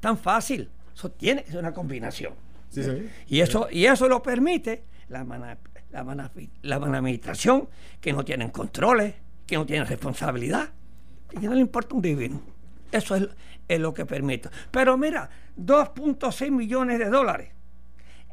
tan 0.00 0.18
fácil. 0.18 0.68
Eso 0.94 1.10
tiene 1.10 1.44
que 1.44 1.50
ser 1.52 1.60
una 1.60 1.72
combinación. 1.72 2.34
Sí, 2.70 2.82
sí. 2.82 3.08
Y 3.28 3.40
eso, 3.40 3.68
y 3.70 3.86
eso 3.86 4.08
lo 4.08 4.22
permite 4.22 4.84
la, 5.08 5.24
mana- 5.24 5.58
la, 5.90 6.04
mana- 6.04 6.30
la 6.62 6.78
mala 6.78 6.98
administración, 6.98 7.68
que 8.00 8.12
no 8.12 8.24
tienen 8.24 8.50
controles, 8.50 9.14
que 9.46 9.56
no 9.56 9.66
tienen 9.66 9.86
responsabilidad, 9.88 10.70
y 11.32 11.38
que 11.38 11.46
no 11.46 11.54
le 11.54 11.60
importa 11.60 11.94
un 11.94 12.02
divino. 12.02 12.40
Eso 12.92 13.16
es, 13.16 13.28
es 13.68 13.80
lo 13.80 13.92
que 13.94 14.06
permite. 14.06 14.48
Pero 14.70 14.96
mira, 14.96 15.28
2.6 15.58 16.50
millones 16.50 16.98
de 16.98 17.06
dólares. 17.10 17.50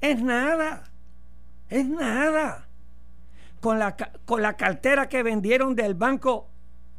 Es 0.02 0.22
nada. 0.22 0.84
Es 1.70 1.86
nada. 1.88 2.68
Con 3.60 3.80
la, 3.80 3.96
con 4.26 4.42
la 4.42 4.56
cartera 4.56 5.10
que 5.10 5.24
vendieron 5.24 5.76
del 5.76 5.96
Banco 5.96 6.48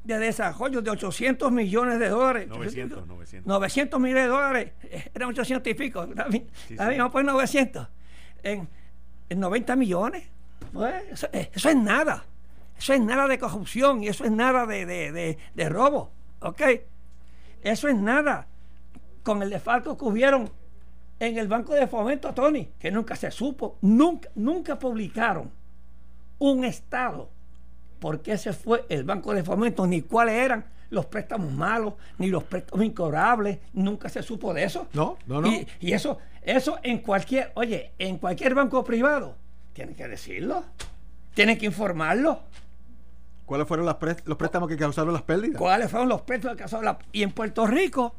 de 0.05 0.19
Desarrollo 0.19 0.83
de 0.83 0.91
800 0.91 1.53
millones 1.53 1.99
de 2.01 2.09
dólares. 2.09 2.49
900, 2.49 3.07
900. 3.07 3.47
900 3.47 4.01
millones 4.01 4.25
de 4.25 4.29
dólares. 4.29 4.73
Eran 5.14 5.29
800 5.31 5.71
y 5.71 5.75
pico. 5.75 6.07
Bien, 6.29 6.49
Sí, 6.66 6.75
está 6.75 6.91
sí. 6.93 6.99
poner 7.12 7.33
900. 7.33 7.89
En, 8.43 8.69
en 9.29 9.41
90 9.41 9.77
millones. 9.77 10.25
Pues, 10.73 10.95
eso, 11.12 11.29
eh, 11.33 11.51
eso 11.55 11.69
es 11.69 11.77
nada. 11.77 12.25
Eso 12.77 12.93
es 12.93 13.01
nada 13.01 13.27
de 13.27 13.39
corrupción 13.39 14.03
y 14.03 14.09
eso 14.09 14.25
es 14.25 14.31
nada 14.31 14.66
de, 14.66 14.87
de, 14.87 15.12
de- 15.12 15.39
de 15.55 15.69
robo. 15.69 16.12
¿Ok? 16.41 16.62
Eso 17.62 17.89
es 17.89 17.97
nada. 17.97 18.47
Con 19.23 19.43
el 19.43 19.51
desfalco 19.51 19.97
que 19.99 20.05
hubieron 20.05 20.51
en 21.21 21.39
el 21.39 21.49
Banco 21.49 21.75
de 21.75 21.87
Fomento, 21.87 22.33
Tony, 22.33 22.69
que 22.79 22.91
nunca 22.91 23.16
se 23.16 23.31
supo, 23.31 23.79
nunca, 23.83 24.29
nunca 24.35 24.79
publicaron 24.79 25.51
un 26.39 26.64
estado 26.64 27.29
por 27.99 28.21
qué 28.21 28.39
se 28.39 28.53
fue 28.53 28.85
el 28.89 29.05
Banco 29.05 29.35
de 29.35 29.43
Fomento, 29.43 29.87
ni 29.87 30.03
cuáles 30.03 30.37
eran 30.37 30.64
los 30.91 31.07
préstamos 31.07 31.53
malos, 31.53 31.95
ni 32.19 32.29
los 32.29 32.45
préstamos 32.45 32.87
incobrables, 32.87 33.59
nunca 33.73 34.09
se 34.09 34.23
supo 34.23 34.55
de 34.55 34.64
eso. 34.64 34.87
No, 34.93 35.19
no, 35.27 35.41
no. 35.41 35.49
Y, 35.49 35.66
y 35.81 35.93
eso, 35.93 36.19
eso 36.43 36.79
en 36.83 36.99
cualquier, 36.99 37.53
oye, 37.55 37.93
en 37.99 38.19
cualquier 38.19 38.55
banco 38.55 38.85
privado, 38.85 39.35
tienen 39.73 39.95
que 39.95 40.09
decirlo, 40.09 40.64
tienen 41.35 41.59
que 41.59 41.66
informarlo. 41.66 42.41
¿Cuáles 43.45 43.66
fueron 43.66 43.87
las 43.87 43.97
los 44.25 44.37
préstamos 44.37 44.69
que 44.69 44.77
causaron 44.77 45.12
las 45.12 45.23
pérdidas? 45.23 45.59
cuáles 45.59 45.91
fueron 45.91 46.09
los 46.09 46.21
préstamos 46.23 46.57
que 46.57 46.62
causó 46.62 46.83
la... 46.83 46.99
Y 47.12 47.23
en 47.23 47.33
Puerto 47.33 47.66
Rico, 47.66 48.14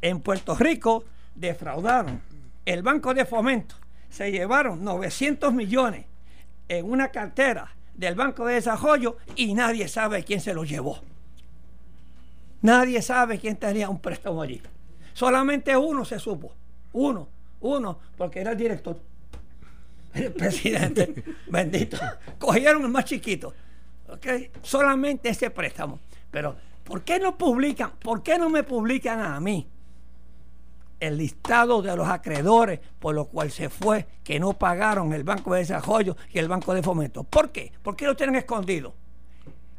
en 0.00 0.20
Puerto 0.20 0.54
Rico 0.56 1.04
defraudaron 1.34 2.20
el 2.64 2.82
Banco 2.82 3.12
de 3.14 3.24
Fomento, 3.24 3.74
se 4.08 4.30
llevaron 4.30 4.82
900 4.84 5.52
millones 5.52 6.06
en 6.68 6.90
una 6.90 7.08
cartera 7.08 7.74
del 7.94 8.14
Banco 8.14 8.46
de 8.46 8.54
Desarrollo 8.54 9.18
y 9.36 9.54
nadie 9.54 9.88
sabe 9.88 10.24
quién 10.24 10.40
se 10.40 10.54
los 10.54 10.68
llevó. 10.68 11.00
Nadie 12.62 13.02
sabe 13.02 13.38
quién 13.38 13.56
tenía 13.56 13.90
un 13.90 14.00
préstamo 14.00 14.40
allí. 14.40 14.62
Solamente 15.12 15.76
uno 15.76 16.04
se 16.04 16.18
supo. 16.18 16.54
Uno, 16.94 17.28
uno, 17.60 17.98
porque 18.16 18.40
era 18.40 18.52
el 18.52 18.56
director. 18.56 18.98
El 20.14 20.32
presidente, 20.32 21.22
bendito. 21.48 21.98
Cogieron 22.38 22.82
el 22.82 22.88
más 22.88 23.04
chiquito. 23.04 23.52
Solamente 24.62 25.28
ese 25.28 25.50
préstamo. 25.50 26.00
Pero, 26.30 26.56
¿por 26.84 27.02
qué 27.02 27.18
no 27.18 27.36
publican? 27.36 27.92
¿Por 28.02 28.22
qué 28.22 28.38
no 28.38 28.48
me 28.48 28.62
publican 28.62 29.20
a 29.20 29.38
mí 29.40 29.68
el 31.06 31.16
listado 31.16 31.82
de 31.82 31.96
los 31.96 32.08
acreedores 32.08 32.80
por 32.98 33.14
lo 33.14 33.26
cual 33.26 33.50
se 33.50 33.68
fue, 33.68 34.06
que 34.22 34.40
no 34.40 34.54
pagaron 34.54 35.12
el 35.12 35.24
Banco 35.24 35.54
de 35.54 35.60
Desarrollo 35.60 36.16
y 36.30 36.38
el 36.38 36.48
Banco 36.48 36.74
de 36.74 36.82
Fomento? 36.82 37.24
¿Por 37.24 37.50
qué? 37.50 37.72
¿Por 37.82 37.96
qué 37.96 38.06
lo 38.06 38.16
tienen 38.16 38.36
escondido? 38.36 38.94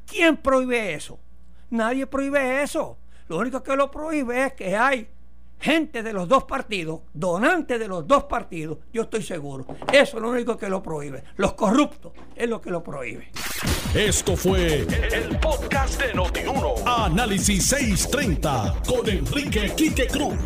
¿Quién 0.06 0.38
prohíbe 0.38 0.94
eso? 0.94 1.20
Nadie 1.70 2.08
prohíbe 2.08 2.62
eso. 2.62 2.98
Lo 3.28 3.40
único 3.40 3.64
que 3.64 3.76
lo 3.76 3.90
prohíbe 3.90 4.46
es 4.46 4.54
que 4.54 4.76
hay 4.76 5.08
gente 5.66 6.04
de 6.04 6.14
los 6.14 6.28
dos 6.28 6.44
partidos, 6.44 7.00
donantes 7.12 7.80
de 7.80 7.88
los 7.88 8.06
dos 8.06 8.26
partidos, 8.26 8.78
yo 8.94 9.02
estoy 9.02 9.24
seguro. 9.24 9.66
Eso 9.92 10.18
es 10.18 10.22
lo 10.22 10.30
único 10.30 10.56
que 10.58 10.70
lo 10.70 10.84
prohíbe. 10.84 11.24
Los 11.38 11.54
corruptos 11.54 12.12
es 12.36 12.48
lo 12.48 12.62
que 12.62 12.70
lo 12.70 12.84
prohíbe. 12.84 13.32
Esto 13.96 14.38
fue 14.38 14.82
el 14.82 15.40
podcast 15.40 16.00
de 16.00 16.14
Notiuno. 16.14 16.76
Análisis 16.86 17.66
630 17.66 18.76
con 18.88 19.10
Enrique 19.10 19.74
Quique 19.76 20.06
Cruz. 20.06 20.38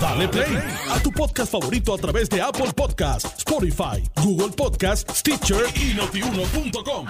Dale 0.00 0.26
play 0.26 0.58
a 0.90 0.98
tu 1.00 1.12
podcast 1.12 1.52
favorito 1.52 1.94
a 1.94 1.98
través 1.98 2.28
de 2.28 2.42
Apple 2.42 2.72
Podcasts, 2.74 3.38
Spotify, 3.38 4.02
Google 4.16 4.50
Podcasts, 4.56 5.20
Stitcher 5.20 5.62
y 5.76 5.94
notiuno.com. 5.94 7.06